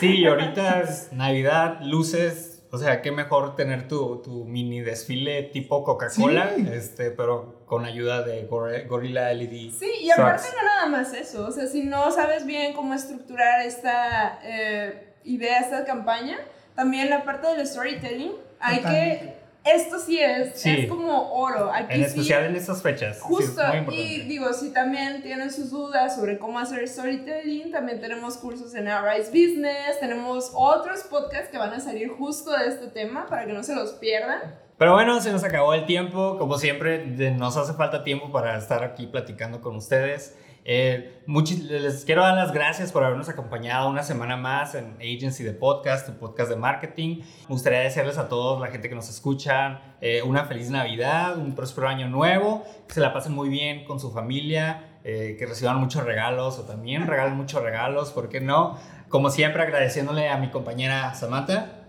Sí, 0.00 0.26
ahorita 0.26 0.80
es 0.80 1.12
Navidad, 1.12 1.80
luces, 1.82 2.47
o 2.70 2.78
sea, 2.78 3.00
qué 3.02 3.10
mejor 3.12 3.56
tener 3.56 3.88
tu, 3.88 4.20
tu 4.22 4.44
mini 4.44 4.80
desfile 4.80 5.42
tipo 5.44 5.82
Coca-Cola, 5.84 6.52
Sí. 6.56 6.68
este, 6.72 7.10
pero 7.10 7.62
con 7.66 7.84
ayuda 7.84 8.22
de 8.22 8.48
Gor- 8.48 8.86
Gorilla 8.86 9.32
LED. 9.32 9.70
Sí, 9.72 9.90
y 10.02 10.10
aparte 10.10 10.48
no 10.56 10.66
nada 10.66 10.86
más 10.86 11.12
eso, 11.14 11.46
o 11.46 11.50
sea, 11.50 11.66
si 11.66 11.82
no 11.84 12.10
sabes 12.10 12.44
bien 12.46 12.74
cómo 12.74 12.94
estructurar 12.94 13.62
esta 13.62 14.38
eh, 14.42 15.14
idea, 15.24 15.60
esta 15.60 15.84
campaña, 15.84 16.38
también 16.74 17.08
la 17.10 17.24
parte 17.24 17.46
del 17.48 17.66
storytelling, 17.66 18.32
hay 18.60 18.76
Totalmente. 18.78 19.24
que, 19.26 19.37
esto 19.74 19.98
sí 19.98 20.20
es, 20.20 20.58
Sí. 20.60 20.70
es 20.70 20.88
como 20.88 21.32
oro, 21.32 21.70
aquí 21.72 21.94
En 21.94 22.00
sí, 22.00 22.06
especial 22.06 22.44
en 22.46 22.56
estas 22.56 22.82
fechas. 22.82 23.16
sí, 23.16 23.22
es 23.22 23.28
Justo, 23.28 23.62
muy 23.84 23.94
y 23.94 24.20
digo, 24.22 24.52
si 24.52 24.72
también 24.72 25.22
tienen 25.22 25.50
sus 25.50 25.70
dudas 25.70 26.14
sobre 26.16 26.38
cómo 26.38 26.58
hacer 26.58 26.86
storytelling, 26.88 27.70
también 27.72 28.00
tenemos 28.00 28.36
cursos 28.36 28.74
en 28.74 28.88
Arise 28.88 29.30
Business, 29.30 29.98
tenemos 30.00 30.50
otros 30.54 31.00
podcasts 31.04 31.48
que 31.50 31.58
van 31.58 31.72
a 31.72 31.80
salir 31.80 32.08
justo 32.08 32.50
de 32.52 32.68
este 32.68 32.88
tema 32.88 33.26
para 33.26 33.46
que 33.46 33.52
no 33.52 33.62
se 33.62 33.74
los 33.74 33.92
pierdan. 33.92 34.40
Pero 34.78 34.92
bueno, 34.92 35.20
se 35.20 35.32
nos 35.32 35.42
acabó 35.42 35.74
el 35.74 35.86
tiempo. 35.86 36.36
Como 36.38 36.56
siempre, 36.56 37.04
nos 37.32 37.56
hace 37.56 37.72
falta 37.74 38.04
tiempo 38.04 38.30
para 38.30 38.56
estar 38.56 38.84
aquí 38.84 39.08
platicando 39.08 39.60
con 39.60 39.74
ustedes. 39.74 40.36
Eh, 40.70 41.22
muchis- 41.26 41.62
les 41.62 42.04
quiero 42.04 42.20
dar 42.22 42.34
las 42.34 42.52
gracias 42.52 42.92
por 42.92 43.02
habernos 43.02 43.30
acompañado 43.30 43.88
una 43.88 44.02
semana 44.02 44.36
más 44.36 44.74
en 44.74 44.96
Agency 45.00 45.42
de 45.42 45.52
Podcast, 45.54 46.06
tu 46.06 46.12
podcast 46.18 46.50
de 46.50 46.56
marketing. 46.56 47.20
Me 47.20 47.46
gustaría 47.48 47.78
desearles 47.80 48.18
a 48.18 48.28
todos, 48.28 48.60
la 48.60 48.66
gente 48.66 48.90
que 48.90 48.94
nos 48.94 49.08
escucha, 49.08 49.80
eh, 50.02 50.20
una 50.20 50.44
feliz 50.44 50.68
Navidad, 50.68 51.38
un 51.38 51.54
próspero 51.54 51.88
año 51.88 52.08
nuevo, 52.08 52.64
que 52.86 52.92
se 52.92 53.00
la 53.00 53.14
pasen 53.14 53.32
muy 53.32 53.48
bien 53.48 53.86
con 53.86 53.98
su 53.98 54.10
familia, 54.12 54.98
eh, 55.04 55.36
que 55.38 55.46
reciban 55.46 55.78
muchos 55.78 56.04
regalos 56.04 56.58
o 56.58 56.64
también 56.64 57.06
regalen 57.06 57.34
muchos 57.38 57.62
regalos, 57.62 58.10
¿por 58.12 58.28
qué 58.28 58.42
no? 58.42 58.76
Como 59.08 59.30
siempre, 59.30 59.62
agradeciéndole 59.62 60.28
a 60.28 60.36
mi 60.36 60.50
compañera 60.50 61.14
Samantha 61.14 61.86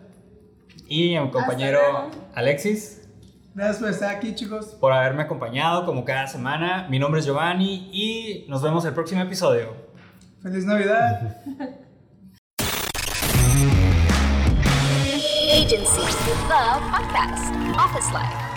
y 0.88 1.15
a 1.15 1.22
mi 1.24 1.32
compañero. 1.32 1.82
Alexis 2.34 2.98
Gracias 3.60 3.80
por 3.80 3.89
estar 3.89 4.15
aquí, 4.15 4.34
chicos. 4.36 4.67
por 4.80 4.93
haberme 4.93 5.24
acompañado 5.24 5.86
como 5.86 6.06
cada 6.06 6.28
semana. 6.28 6.88
Mi 6.89 6.98
nombre 6.98 7.19
es 7.19 7.26
Giovanni 7.26 7.89
y 7.91 8.45
nos 8.48 8.62
vemos 8.62 8.86
el 8.86 8.93
próximo 8.93 9.22
episodio. 9.22 9.76
Feliz 10.41 10.63
Navidad. 10.63 11.36
Agency, 15.52 16.06
the 16.48 16.80
podcast, 16.89 17.54
Office 17.78 18.10
Life. 18.13 18.48